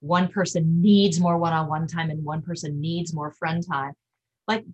one 0.00 0.28
person 0.28 0.80
needs 0.80 1.20
more 1.20 1.38
one-on-one 1.38 1.86
time 1.86 2.10
and 2.10 2.24
one 2.24 2.42
person 2.42 2.80
needs 2.80 3.14
more 3.14 3.32
friend 3.32 3.64
time. 3.66 3.92
Like 4.48 4.64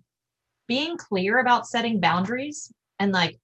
being 0.67 0.97
clear 0.97 1.39
about 1.39 1.67
setting 1.67 1.99
boundaries 1.99 2.71
and 2.99 3.11
like 3.11 3.39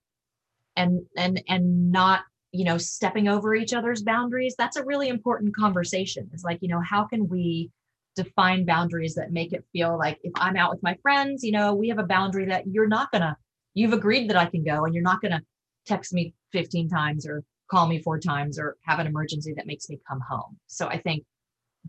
and 0.75 1.01
and 1.17 1.41
and 1.47 1.91
not 1.91 2.21
you 2.51 2.63
know 2.63 2.77
stepping 2.77 3.27
over 3.27 3.55
each 3.55 3.73
other's 3.73 4.03
boundaries 4.03 4.55
that's 4.57 4.77
a 4.77 4.85
really 4.85 5.09
important 5.09 5.55
conversation 5.55 6.29
it's 6.33 6.43
like 6.43 6.59
you 6.61 6.67
know 6.67 6.81
how 6.81 7.03
can 7.03 7.27
we 7.27 7.69
define 8.15 8.65
boundaries 8.65 9.15
that 9.15 9.31
make 9.31 9.51
it 9.53 9.65
feel 9.73 9.97
like 9.97 10.19
if 10.23 10.31
i'm 10.35 10.55
out 10.55 10.71
with 10.71 10.81
my 10.83 10.95
friends 11.01 11.43
you 11.43 11.51
know 11.51 11.73
we 11.73 11.89
have 11.89 11.99
a 11.99 12.03
boundary 12.03 12.45
that 12.45 12.65
you're 12.67 12.87
not 12.87 13.11
gonna 13.11 13.35
you've 13.73 13.93
agreed 13.93 14.29
that 14.29 14.37
i 14.37 14.45
can 14.45 14.63
go 14.63 14.85
and 14.85 14.93
you're 14.93 15.03
not 15.03 15.21
gonna 15.21 15.41
text 15.85 16.13
me 16.13 16.33
15 16.51 16.89
times 16.89 17.27
or 17.27 17.43
call 17.69 17.87
me 17.87 17.99
four 17.99 18.19
times 18.19 18.59
or 18.59 18.77
have 18.81 18.99
an 18.99 19.07
emergency 19.07 19.53
that 19.55 19.67
makes 19.67 19.89
me 19.89 19.99
come 20.07 20.19
home. 20.19 20.57
So 20.67 20.87
i 20.87 20.97
think 20.97 21.23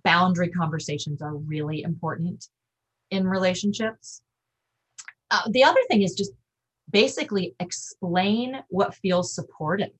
boundary 0.04 0.50
conversations 0.50 1.22
are 1.22 1.36
really 1.36 1.82
important 1.82 2.48
in 3.10 3.26
relationships. 3.26 4.22
Uh, 5.30 5.42
the 5.50 5.64
other 5.64 5.80
thing 5.88 6.02
is 6.02 6.14
just 6.14 6.32
basically 6.90 7.54
explain 7.60 8.62
what 8.68 8.94
feels 8.94 9.34
supportive. 9.34 9.90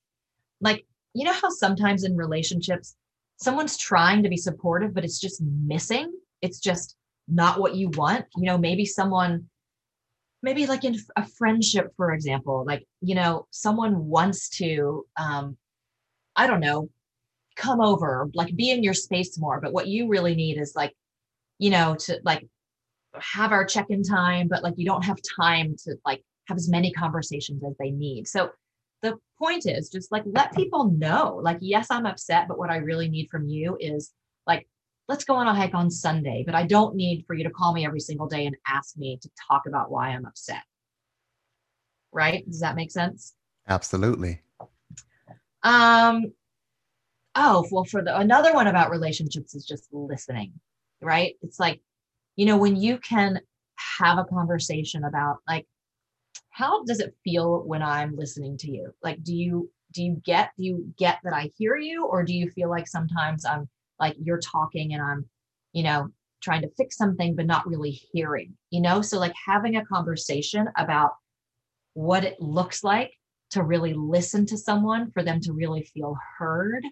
Like 0.61 0.85
you 1.13 1.25
know 1.25 1.33
how 1.33 1.49
sometimes 1.49 2.03
in 2.03 2.15
relationships 2.15 2.95
someone's 3.37 3.77
trying 3.77 4.23
to 4.23 4.29
be 4.29 4.37
supportive 4.37 4.93
but 4.93 5.03
it's 5.03 5.19
just 5.19 5.41
missing? 5.41 6.11
It's 6.41 6.59
just 6.59 6.95
not 7.27 7.59
what 7.59 7.75
you 7.75 7.89
want? 7.89 8.25
You 8.35 8.45
know 8.45 8.57
maybe 8.57 8.85
someone 8.85 9.47
maybe 10.47 10.65
like 10.65 10.85
in 10.85 10.95
a 11.17 11.27
friendship 11.27 11.87
for 11.97 12.13
example 12.13 12.63
like 12.65 12.87
you 13.01 13.15
know 13.15 13.45
someone 13.51 14.05
wants 14.05 14.47
to 14.47 15.05
um 15.17 15.57
i 16.37 16.47
don't 16.47 16.61
know 16.61 16.89
come 17.57 17.81
over 17.81 18.29
like 18.33 18.55
be 18.55 18.71
in 18.71 18.81
your 18.81 18.93
space 18.93 19.37
more 19.37 19.59
but 19.59 19.73
what 19.73 19.87
you 19.87 20.07
really 20.07 20.35
need 20.35 20.57
is 20.57 20.71
like 20.73 20.93
you 21.59 21.69
know 21.69 21.95
to 21.95 22.17
like 22.23 22.47
have 23.19 23.51
our 23.51 23.65
check-in 23.65 24.03
time 24.03 24.47
but 24.47 24.63
like 24.63 24.75
you 24.77 24.85
don't 24.85 25.03
have 25.03 25.17
time 25.37 25.75
to 25.83 25.95
like 26.05 26.23
have 26.47 26.57
as 26.57 26.69
many 26.69 26.91
conversations 26.91 27.61
as 27.63 27.75
they 27.77 27.91
need. 27.91 28.27
So 28.27 28.51
the 29.01 29.17
point 29.37 29.65
is 29.65 29.89
just 29.89 30.11
like 30.11 30.23
let 30.25 30.55
people 30.55 30.85
know 30.91 31.39
like 31.43 31.59
yes 31.61 31.87
i'm 31.91 32.07
upset 32.07 32.47
but 32.47 32.57
what 32.57 32.71
i 32.71 32.77
really 32.77 33.07
need 33.07 33.29
from 33.29 33.47
you 33.47 33.77
is 33.79 34.11
like 34.47 34.67
let's 35.07 35.23
go 35.23 35.35
on 35.35 35.47
a 35.47 35.53
hike 35.53 35.73
on 35.73 35.89
sunday 35.89 36.43
but 36.45 36.55
i 36.55 36.63
don't 36.63 36.95
need 36.95 37.23
for 37.25 37.33
you 37.33 37.43
to 37.43 37.49
call 37.49 37.73
me 37.73 37.85
every 37.85 37.99
single 37.99 38.27
day 38.27 38.45
and 38.45 38.55
ask 38.67 38.97
me 38.97 39.17
to 39.21 39.29
talk 39.47 39.63
about 39.67 39.91
why 39.91 40.09
i'm 40.09 40.25
upset. 40.25 40.63
Right? 42.13 42.45
Does 42.47 42.61
that 42.61 42.75
make 42.75 42.89
sense? 42.89 43.35
Absolutely. 43.67 44.41
um 45.63 46.31
oh 47.35 47.67
well 47.71 47.83
for 47.83 48.03
the 48.03 48.17
another 48.17 48.53
one 48.53 48.67
about 48.67 48.89
relationships 48.89 49.53
is 49.53 49.65
just 49.65 49.87
listening 49.91 50.53
right? 51.01 51.35
It's 51.41 51.59
like 51.59 51.81
you 52.35 52.45
know 52.45 52.57
when 52.57 52.75
you 52.75 52.97
can 52.99 53.39
have 53.99 54.17
a 54.17 54.25
conversation 54.25 55.03
about 55.03 55.37
like 55.47 55.65
how 56.49 56.83
does 56.85 56.99
it 56.99 57.15
feel 57.23 57.63
when 57.63 57.83
i'm 57.83 58.15
listening 58.15 58.57
to 58.57 58.71
you? 58.71 58.93
Like 59.03 59.23
do 59.23 59.35
you 59.35 59.69
do 59.93 60.03
you 60.03 60.21
get 60.25 60.51
do 60.57 60.65
you 60.65 60.93
get 60.97 61.19
that 61.23 61.33
i 61.33 61.49
hear 61.57 61.77
you 61.77 62.05
or 62.05 62.21
do 62.21 62.33
you 62.33 62.49
feel 62.51 62.69
like 62.69 62.87
sometimes 62.87 63.45
i'm 63.45 63.69
like 63.99 64.15
you're 64.21 64.39
talking 64.39 64.93
and 64.93 65.01
i'm 65.01 65.25
you 65.73 65.83
know 65.83 66.07
trying 66.41 66.61
to 66.61 66.69
fix 66.77 66.97
something 66.97 67.35
but 67.35 67.45
not 67.45 67.67
really 67.67 67.91
hearing 67.91 68.53
you 68.69 68.81
know 68.81 69.01
so 69.01 69.19
like 69.19 69.33
having 69.45 69.75
a 69.75 69.85
conversation 69.85 70.67
about 70.77 71.11
what 71.93 72.23
it 72.23 72.39
looks 72.39 72.83
like 72.83 73.11
to 73.49 73.63
really 73.63 73.93
listen 73.93 74.45
to 74.45 74.57
someone 74.57 75.09
for 75.11 75.23
them 75.23 75.39
to 75.39 75.53
really 75.53 75.83
feel 75.93 76.15
heard 76.37 76.83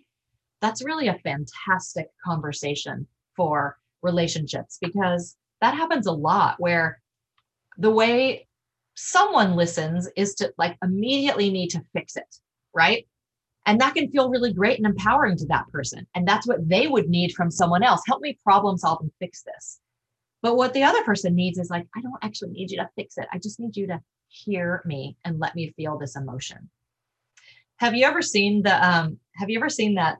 that's 0.62 0.84
really 0.84 1.08
a 1.08 1.20
fantastic 1.24 2.08
conversation 2.26 3.06
for 3.36 3.78
relationships 4.02 4.78
because 4.82 5.36
that 5.62 5.76
happens 5.76 6.08
a 6.08 6.12
lot 6.12 6.56
where 6.60 7.02
the 7.78 7.92
way 7.92 8.48
someone 8.96 9.56
listens 9.56 10.08
is 10.16 10.36
to 10.36 10.54
like 10.58 10.78
immediately 10.84 11.50
need 11.50 11.70
to 11.70 11.82
fix 11.94 12.16
it, 12.16 12.36
right? 12.74 13.08
And 13.66 13.82
that 13.82 13.96
can 13.96 14.12
feel 14.12 14.30
really 14.30 14.54
great 14.54 14.78
and 14.78 14.86
empowering 14.86 15.38
to 15.38 15.46
that 15.48 15.68
person. 15.72 16.06
And 16.14 16.28
that's 16.28 16.48
what 16.48 16.68
they 16.68 16.88
would 16.88 17.10
need 17.10 17.34
from 17.34 17.50
someone 17.50 17.84
else. 17.84 18.02
Help 18.06 18.22
me 18.22 18.38
problem 18.44 18.78
solve 18.78 19.02
and 19.02 19.12
fix 19.20 19.42
this. 19.44 19.80
But 20.42 20.56
what 20.56 20.74
the 20.74 20.84
other 20.84 21.04
person 21.04 21.34
needs 21.34 21.58
is 21.58 21.70
like, 21.72 21.88
I 21.96 22.02
don't 22.02 22.14
actually 22.22 22.52
need 22.52 22.70
you 22.70 22.78
to 22.78 22.90
fix 22.96 23.18
it. 23.18 23.28
I 23.34 23.40
just 23.40 23.60
need 23.60 23.76
you 23.76 23.88
to 23.88 24.00
hear 24.28 24.84
me 24.86 25.18
and 25.26 25.40
let 25.40 25.56
me 25.56 25.74
feel 25.76 25.98
this 25.98 26.16
emotion. 26.16 26.70
Have 27.78 27.96
you 27.96 28.06
ever 28.06 28.22
seen 28.22 28.62
the 28.62 28.88
um 28.88 29.20
have 29.36 29.50
you 29.50 29.58
ever 29.60 29.70
seen 29.70 29.96
that 29.96 30.20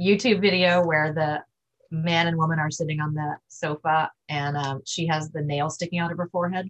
YouTube 0.00 0.40
video 0.40 0.84
where 0.84 1.12
the 1.14 1.42
man 1.90 2.26
and 2.26 2.36
woman 2.36 2.58
are 2.58 2.70
sitting 2.70 3.00
on 3.00 3.14
the 3.14 3.36
sofa 3.48 4.10
and 4.28 4.56
um, 4.56 4.80
she 4.84 5.06
has 5.06 5.30
the 5.30 5.42
nail 5.42 5.70
sticking 5.70 5.98
out 5.98 6.10
of 6.12 6.18
her 6.18 6.28
forehead? 6.30 6.68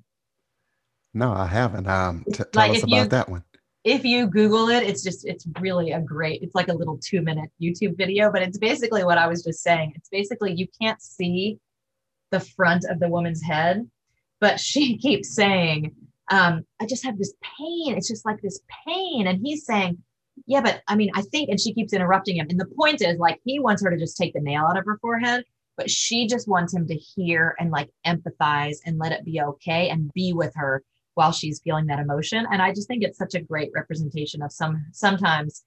No, 1.14 1.32
I 1.32 1.46
haven't. 1.46 1.88
Um, 1.88 2.24
t- 2.26 2.32
tell 2.34 2.46
Like 2.54 2.70
us 2.72 2.82
about 2.82 2.96
you- 2.96 3.08
that 3.08 3.28
one. 3.28 3.44
If 3.84 4.04
you 4.04 4.26
google 4.26 4.68
it 4.68 4.82
it's 4.82 5.02
just 5.02 5.26
it's 5.26 5.46
really 5.58 5.92
a 5.92 6.00
great 6.00 6.42
it's 6.42 6.54
like 6.54 6.68
a 6.68 6.72
little 6.72 6.98
two 6.98 7.22
minute 7.22 7.50
youtube 7.60 7.96
video 7.96 8.30
but 8.30 8.42
it's 8.42 8.58
basically 8.58 9.04
what 9.04 9.18
i 9.18 9.26
was 9.26 9.42
just 9.42 9.62
saying. 9.62 9.92
It's 9.96 10.08
basically 10.08 10.52
you 10.52 10.66
can't 10.80 11.00
see 11.00 11.58
the 12.30 12.40
front 12.40 12.84
of 12.84 13.00
the 13.00 13.08
woman's 13.08 13.42
head 13.42 13.88
but 14.40 14.60
she 14.68 14.98
keeps 14.98 15.34
saying 15.34 15.94
um, 16.30 16.64
i 16.80 16.86
just 16.86 17.04
have 17.04 17.18
this 17.18 17.34
pain. 17.58 17.96
It's 17.96 18.08
just 18.08 18.24
like 18.24 18.40
this 18.40 18.60
pain. 18.86 19.26
And 19.26 19.40
he's 19.42 19.64
saying 19.64 19.98
yeah 20.46 20.60
but 20.60 20.82
i 20.86 20.94
mean 20.94 21.10
i 21.14 21.22
think 21.22 21.48
and 21.48 21.60
she 21.60 21.72
keeps 21.72 21.92
interrupting 21.92 22.36
him. 22.36 22.46
And 22.50 22.60
the 22.60 22.66
point 22.66 23.02
is 23.02 23.18
like 23.18 23.40
he 23.44 23.58
wants 23.58 23.82
her 23.82 23.90
to 23.90 23.98
just 23.98 24.16
take 24.16 24.34
the 24.34 24.40
nail 24.40 24.66
out 24.66 24.78
of 24.78 24.84
her 24.84 24.98
forehead 24.98 25.44
but 25.76 25.90
she 25.90 26.26
just 26.26 26.46
wants 26.46 26.74
him 26.74 26.86
to 26.86 26.94
hear 26.94 27.54
and 27.58 27.70
like 27.70 27.88
empathize 28.06 28.76
and 28.84 28.98
let 28.98 29.12
it 29.12 29.24
be 29.24 29.40
okay 29.40 29.88
and 29.88 30.12
be 30.12 30.34
with 30.34 30.52
her 30.54 30.82
while 31.20 31.32
she's 31.32 31.60
feeling 31.62 31.86
that 31.86 31.98
emotion 32.06 32.46
and 32.50 32.62
i 32.62 32.70
just 32.70 32.88
think 32.88 33.02
it's 33.02 33.18
such 33.24 33.34
a 33.34 33.42
great 33.50 33.70
representation 33.74 34.42
of 34.42 34.50
some 34.50 34.74
sometimes 34.92 35.64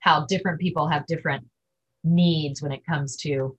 how 0.00 0.16
different 0.26 0.58
people 0.60 0.86
have 0.88 1.06
different 1.06 1.44
needs 2.04 2.62
when 2.62 2.72
it 2.72 2.84
comes 2.86 3.16
to 3.16 3.56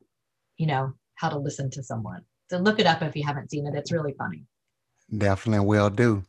you 0.58 0.68
know 0.68 0.92
how 1.16 1.30
to 1.30 1.38
listen 1.38 1.70
to 1.70 1.82
someone 1.82 2.22
so 2.50 2.58
look 2.58 2.80
it 2.80 2.86
up 2.86 3.02
if 3.02 3.16
you 3.16 3.26
haven't 3.26 3.50
seen 3.50 3.66
it 3.66 3.76
it's 3.76 3.92
really 3.92 4.14
funny 4.18 4.46
Definitely 5.16 5.66
will 5.66 5.90
do. 5.90 6.24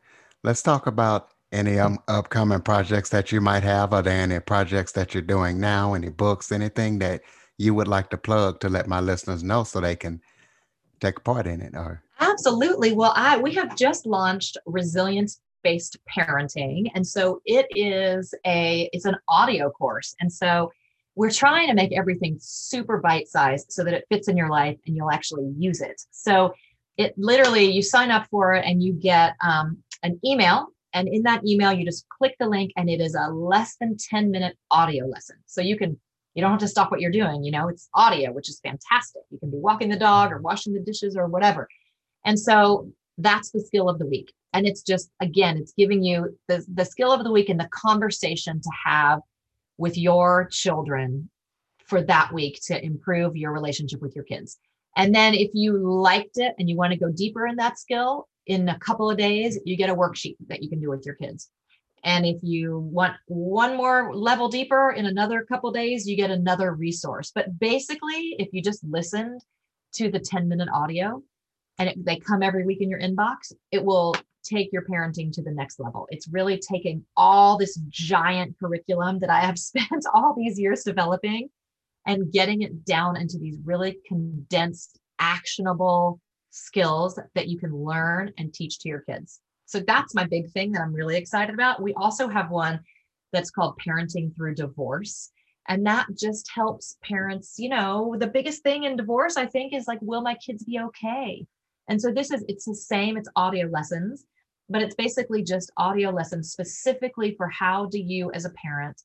Let's 0.44 0.62
talk 0.62 0.86
about 0.86 1.30
any 1.50 1.78
um, 1.78 1.98
upcoming 2.06 2.60
projects 2.60 3.08
that 3.10 3.32
you 3.32 3.40
might 3.40 3.64
have. 3.64 3.92
Are 3.92 4.02
there 4.02 4.22
any 4.22 4.38
projects 4.38 4.92
that 4.92 5.14
you're 5.14 5.22
doing 5.22 5.58
now? 5.58 5.94
Any 5.94 6.10
books? 6.10 6.52
Anything 6.52 7.00
that 7.00 7.22
you 7.56 7.74
would 7.74 7.88
like 7.88 8.10
to 8.10 8.16
plug 8.16 8.60
to 8.60 8.68
let 8.68 8.86
my 8.86 9.00
listeners 9.00 9.42
know 9.42 9.64
so 9.64 9.80
they 9.80 9.96
can 9.96 10.20
take 11.00 11.24
part 11.24 11.46
in 11.46 11.60
it? 11.60 11.74
Or 11.74 12.02
Absolutely. 12.20 12.92
Well, 12.92 13.12
I 13.16 13.38
we 13.38 13.54
have 13.54 13.76
just 13.76 14.06
launched 14.06 14.56
resilience 14.66 15.40
based 15.64 15.96
parenting 16.08 16.88
and 16.94 17.04
so 17.04 17.42
it 17.44 17.66
is 17.70 18.32
a 18.46 18.88
it's 18.92 19.06
an 19.06 19.16
audio 19.28 19.68
course 19.70 20.14
and 20.20 20.32
so 20.32 20.70
we're 21.18 21.30
trying 21.30 21.66
to 21.66 21.74
make 21.74 21.90
everything 21.92 22.36
super 22.40 22.98
bite 22.98 23.26
sized 23.26 23.72
so 23.72 23.82
that 23.82 23.92
it 23.92 24.04
fits 24.08 24.28
in 24.28 24.36
your 24.36 24.48
life 24.48 24.78
and 24.86 24.94
you'll 24.94 25.10
actually 25.10 25.52
use 25.58 25.80
it. 25.80 26.00
So 26.12 26.54
it 26.96 27.12
literally 27.18 27.64
you 27.64 27.82
sign 27.82 28.12
up 28.12 28.28
for 28.30 28.54
it 28.54 28.64
and 28.64 28.80
you 28.80 28.92
get 28.92 29.34
um, 29.42 29.78
an 30.04 30.20
email 30.24 30.68
and 30.94 31.08
in 31.08 31.24
that 31.24 31.44
email 31.44 31.72
you 31.72 31.84
just 31.84 32.08
click 32.08 32.36
the 32.38 32.48
link 32.48 32.70
and 32.76 32.88
it 32.88 33.00
is 33.00 33.16
a 33.16 33.32
less 33.32 33.74
than 33.80 33.96
10 33.98 34.30
minute 34.30 34.56
audio 34.70 35.06
lesson. 35.06 35.36
So 35.46 35.60
you 35.60 35.76
can 35.76 35.98
you 36.38 36.42
don't 36.42 36.52
have 36.52 36.60
to 36.60 36.68
stop 36.68 36.92
what 36.92 37.00
you're 37.00 37.10
doing, 37.10 37.42
you 37.42 37.50
know, 37.50 37.68
it's 37.68 37.88
audio 37.94 38.32
which 38.32 38.48
is 38.48 38.60
fantastic. 38.60 39.22
You 39.30 39.38
can 39.40 39.50
be 39.50 39.58
walking 39.58 39.88
the 39.90 39.98
dog 39.98 40.30
or 40.30 40.38
washing 40.40 40.72
the 40.72 40.80
dishes 40.80 41.16
or 41.16 41.26
whatever. 41.26 41.68
And 42.24 42.38
so 42.38 42.92
That's 43.18 43.50
the 43.50 43.60
skill 43.60 43.88
of 43.88 43.98
the 43.98 44.06
week. 44.06 44.32
And 44.54 44.66
it's 44.66 44.82
just, 44.82 45.10
again, 45.20 45.58
it's 45.58 45.74
giving 45.76 46.02
you 46.02 46.38
the, 46.46 46.64
the 46.72 46.84
skill 46.84 47.12
of 47.12 47.24
the 47.24 47.32
week 47.32 47.48
and 47.48 47.60
the 47.60 47.68
conversation 47.70 48.60
to 48.60 48.70
have 48.86 49.20
with 49.76 49.98
your 49.98 50.48
children 50.50 51.28
for 51.84 52.02
that 52.02 52.32
week 52.32 52.60
to 52.66 52.82
improve 52.82 53.36
your 53.36 53.52
relationship 53.52 54.00
with 54.00 54.14
your 54.14 54.24
kids. 54.24 54.58
And 54.96 55.14
then 55.14 55.34
if 55.34 55.50
you 55.52 55.76
liked 55.76 56.38
it 56.38 56.54
and 56.58 56.68
you 56.68 56.76
want 56.76 56.92
to 56.92 56.98
go 56.98 57.10
deeper 57.10 57.46
in 57.46 57.56
that 57.56 57.78
skill, 57.78 58.28
in 58.46 58.68
a 58.68 58.78
couple 58.78 59.10
of 59.10 59.18
days, 59.18 59.58
you 59.64 59.76
get 59.76 59.90
a 59.90 59.94
worksheet 59.94 60.36
that 60.46 60.62
you 60.62 60.70
can 60.70 60.80
do 60.80 60.88
with 60.88 61.04
your 61.04 61.14
kids. 61.16 61.50
And 62.04 62.24
if 62.24 62.38
you 62.42 62.78
want 62.78 63.14
one 63.26 63.76
more 63.76 64.14
level 64.14 64.48
deeper 64.48 64.92
in 64.92 65.06
another 65.06 65.44
couple 65.44 65.70
days, 65.72 66.06
you 66.06 66.16
get 66.16 66.30
another 66.30 66.74
resource. 66.74 67.32
But 67.34 67.58
basically, 67.58 68.36
if 68.38 68.48
you 68.52 68.62
just 68.62 68.84
listened 68.84 69.40
to 69.94 70.10
the 70.10 70.20
10 70.20 70.48
minute 70.48 70.68
audio 70.72 71.22
and 71.78 71.90
it, 71.90 72.04
they 72.04 72.16
come 72.16 72.42
every 72.42 72.64
week 72.64 72.80
in 72.80 72.90
your 72.90 73.00
inbox, 73.00 73.52
it 73.72 73.84
will 73.84 74.14
take 74.44 74.72
your 74.72 74.82
parenting 74.82 75.32
to 75.32 75.42
the 75.42 75.50
next 75.50 75.80
level. 75.80 76.06
It's 76.10 76.28
really 76.28 76.58
taking 76.58 77.04
all 77.16 77.58
this 77.58 77.78
giant 77.88 78.56
curriculum 78.58 79.18
that 79.20 79.30
I 79.30 79.40
have 79.40 79.58
spent 79.58 80.04
all 80.14 80.34
these 80.36 80.58
years 80.58 80.84
developing 80.84 81.50
and 82.06 82.32
getting 82.32 82.62
it 82.62 82.84
down 82.84 83.16
into 83.16 83.38
these 83.38 83.58
really 83.64 83.98
condensed, 84.06 84.98
actionable 85.18 86.20
skills 86.50 87.20
that 87.34 87.48
you 87.48 87.58
can 87.58 87.74
learn 87.74 88.32
and 88.38 88.52
teach 88.52 88.78
to 88.80 88.88
your 88.88 89.00
kids. 89.00 89.40
So 89.68 89.80
that's 89.80 90.14
my 90.14 90.24
big 90.24 90.50
thing 90.52 90.72
that 90.72 90.80
I'm 90.80 90.94
really 90.94 91.16
excited 91.16 91.54
about. 91.54 91.82
We 91.82 91.92
also 91.92 92.26
have 92.26 92.50
one 92.50 92.80
that's 93.34 93.50
called 93.50 93.78
Parenting 93.86 94.34
Through 94.34 94.54
Divorce. 94.54 95.30
And 95.68 95.84
that 95.86 96.06
just 96.18 96.50
helps 96.50 96.96
parents, 97.04 97.56
you 97.58 97.68
know, 97.68 98.16
the 98.18 98.28
biggest 98.28 98.62
thing 98.62 98.84
in 98.84 98.96
divorce, 98.96 99.36
I 99.36 99.44
think, 99.44 99.74
is 99.74 99.86
like, 99.86 99.98
will 100.00 100.22
my 100.22 100.36
kids 100.36 100.64
be 100.64 100.80
okay? 100.80 101.46
And 101.86 102.00
so 102.00 102.10
this 102.10 102.30
is, 102.30 102.42
it's 102.48 102.64
the 102.64 102.74
same, 102.74 103.18
it's 103.18 103.28
audio 103.36 103.66
lessons, 103.66 104.24
but 104.70 104.80
it's 104.80 104.94
basically 104.94 105.42
just 105.42 105.70
audio 105.76 106.08
lessons 106.08 106.50
specifically 106.50 107.34
for 107.36 107.48
how 107.50 107.84
do 107.84 107.98
you, 107.98 108.30
as 108.32 108.46
a 108.46 108.50
parent, 108.50 109.02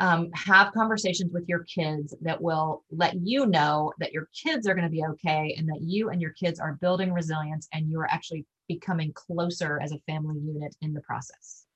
um, 0.00 0.30
have 0.34 0.72
conversations 0.72 1.32
with 1.32 1.48
your 1.48 1.64
kids 1.64 2.14
that 2.20 2.40
will 2.40 2.82
let 2.90 3.14
you 3.14 3.46
know 3.46 3.92
that 4.00 4.12
your 4.12 4.28
kids 4.34 4.66
are 4.66 4.74
going 4.74 4.86
to 4.86 4.90
be 4.90 5.04
okay 5.04 5.54
and 5.56 5.68
that 5.68 5.80
you 5.80 6.10
and 6.10 6.20
your 6.20 6.32
kids 6.32 6.58
are 6.58 6.78
building 6.80 7.12
resilience 7.12 7.68
and 7.72 7.88
you 7.88 8.00
are 8.00 8.10
actually 8.10 8.44
becoming 8.68 9.12
closer 9.12 9.80
as 9.80 9.92
a 9.92 9.98
family 10.06 10.38
unit 10.40 10.74
in 10.80 10.92
the 10.94 11.00
process. 11.02 11.66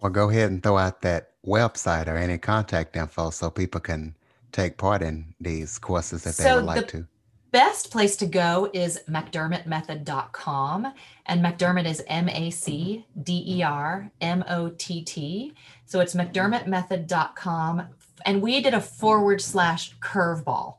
Well, 0.00 0.10
go 0.10 0.30
ahead 0.30 0.50
and 0.50 0.62
throw 0.62 0.78
out 0.78 1.02
that 1.02 1.32
website 1.46 2.08
or 2.08 2.16
any 2.16 2.38
contact 2.38 2.96
info 2.96 3.30
so 3.30 3.50
people 3.50 3.80
can 3.80 4.16
take 4.50 4.76
part 4.76 5.02
in 5.02 5.34
these 5.40 5.78
courses 5.78 6.26
if 6.26 6.34
so 6.34 6.42
they 6.42 6.54
would 6.54 6.64
like 6.64 6.86
the, 6.86 6.92
to 6.92 7.06
best 7.50 7.90
place 7.90 8.16
to 8.16 8.26
go 8.26 8.70
is 8.72 9.00
macdermottmethod.com. 9.08 10.92
And 11.26 11.44
macdermott 11.44 11.86
is 11.86 12.02
M 12.06 12.28
A 12.28 12.50
C 12.50 13.06
D 13.22 13.44
E 13.46 13.62
R 13.62 14.10
M 14.20 14.44
O 14.48 14.70
T 14.70 15.02
T. 15.02 15.54
So 15.86 16.00
it's 16.00 16.14
macdermottmethod.com. 16.14 17.82
And 18.26 18.42
we 18.42 18.60
did 18.60 18.74
a 18.74 18.80
forward 18.80 19.40
slash 19.40 19.96
curveball. 19.98 20.76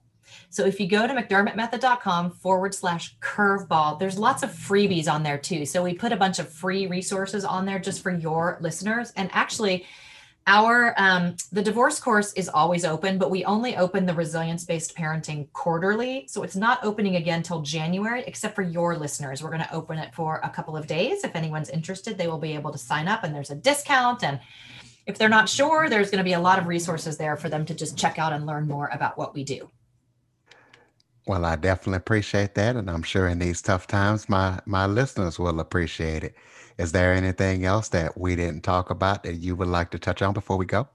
So 0.49 0.65
if 0.65 0.79
you 0.79 0.87
go 0.87 1.07
to 1.07 1.13
macdermottmethod.com 1.13 2.31
forward 2.31 2.75
slash 2.75 3.17
curveball, 3.19 3.99
there's 3.99 4.19
lots 4.19 4.43
of 4.43 4.51
freebies 4.51 5.09
on 5.09 5.23
there 5.23 5.37
too. 5.37 5.65
So 5.65 5.81
we 5.81 5.93
put 5.93 6.11
a 6.11 6.17
bunch 6.17 6.39
of 6.39 6.49
free 6.49 6.87
resources 6.87 7.45
on 7.45 7.65
there 7.65 7.79
just 7.79 8.03
for 8.03 8.11
your 8.11 8.57
listeners. 8.59 9.13
And 9.15 9.29
actually, 9.31 9.85
our 10.47 10.95
um, 10.97 11.35
the 11.51 11.61
divorce 11.61 11.99
course 11.99 12.33
is 12.33 12.49
always 12.49 12.83
open 12.83 13.17
but 13.17 13.29
we 13.29 13.45
only 13.45 13.77
open 13.77 14.05
the 14.05 14.13
resilience 14.13 14.65
based 14.65 14.95
parenting 14.95 15.51
quarterly. 15.53 16.25
So 16.27 16.43
it's 16.43 16.55
not 16.55 16.83
opening 16.83 17.15
again 17.15 17.43
till 17.43 17.61
january 17.61 18.23
except 18.25 18.55
for 18.55 18.63
your 18.63 18.97
listeners. 18.97 19.43
We're 19.43 19.51
going 19.51 19.61
to 19.61 19.73
open 19.73 19.99
it 19.99 20.13
for 20.15 20.39
a 20.43 20.49
couple 20.49 20.75
of 20.75 20.87
days. 20.87 21.23
If 21.23 21.35
anyone's 21.35 21.69
interested 21.69 22.17
they 22.17 22.27
will 22.27 22.39
be 22.39 22.53
able 22.53 22.71
to 22.71 22.77
sign 22.77 23.07
up 23.07 23.23
and 23.23 23.35
there's 23.35 23.51
a 23.51 23.55
discount. 23.55 24.23
And 24.23 24.39
if 25.05 25.17
they're 25.17 25.29
not 25.29 25.47
sure 25.47 25.89
there's 25.89 26.09
going 26.09 26.19
to 26.19 26.23
be 26.23 26.33
a 26.33 26.39
lot 26.39 26.57
of 26.57 26.67
resources 26.67 27.17
there 27.17 27.37
for 27.37 27.49
them 27.49 27.65
to 27.65 27.75
just 27.75 27.97
check 27.97 28.17
out 28.17 28.33
and 28.33 28.45
learn 28.45 28.67
more 28.67 28.89
about 28.91 29.17
what 29.17 29.35
we 29.35 29.43
do. 29.43 29.69
Well 31.27 31.45
i 31.45 31.55
definitely 31.55 31.97
appreciate 31.97 32.55
that 32.55 32.75
and 32.75 32.89
i'm 32.89 33.03
sure 33.03 33.27
in 33.27 33.37
these 33.37 33.61
tough 33.61 33.85
times 33.85 34.27
my 34.27 34.59
my 34.65 34.87
listeners 34.87 35.37
will 35.37 35.59
appreciate 35.59 36.23
it 36.23 36.35
is 36.77 36.91
there 36.91 37.13
anything 37.13 37.65
else 37.65 37.89
that 37.89 38.17
we 38.17 38.35
didn't 38.35 38.61
talk 38.61 38.89
about 38.89 39.23
that 39.23 39.35
you 39.35 39.55
would 39.55 39.67
like 39.67 39.91
to 39.91 39.99
touch 39.99 40.21
on 40.21 40.33
before 40.33 40.57
we 40.57 40.65
go? 40.65 40.87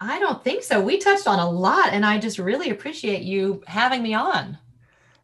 I 0.00 0.18
don't 0.18 0.42
think 0.44 0.62
so. 0.62 0.80
We 0.80 0.98
touched 0.98 1.26
on 1.26 1.38
a 1.38 1.50
lot, 1.50 1.92
and 1.92 2.06
I 2.06 2.18
just 2.18 2.38
really 2.38 2.70
appreciate 2.70 3.22
you 3.22 3.62
having 3.66 4.02
me 4.02 4.14
on. 4.14 4.58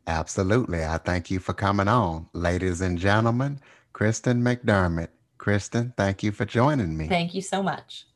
Absolutely. 0.07 0.85
I 0.85 0.99
thank 0.99 1.31
you 1.31 1.39
for 1.39 1.55
coming 1.55 1.89
on. 1.89 2.29
Ladies 2.33 2.81
and 2.81 2.99
gentlemen, 2.99 3.61
Kristen 3.93 4.43
MacDermott. 4.43 5.09
Kristen, 5.39 5.95
thank 5.97 6.23
you 6.23 6.33
for 6.33 6.45
joining 6.45 6.97
me. 6.97 7.09
Thank 7.09 7.35
you 7.35 7.43
so 7.43 7.63
much. 7.63 8.07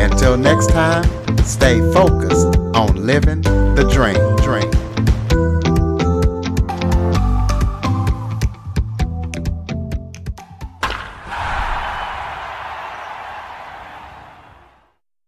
Until 0.00 0.36
next 0.36 0.70
time, 0.70 1.04
stay 1.44 1.80
focused 1.92 2.53
on 2.88 3.06
living 3.06 3.40
the 3.42 3.88
dream. 3.90 4.36
dream. 4.36 4.83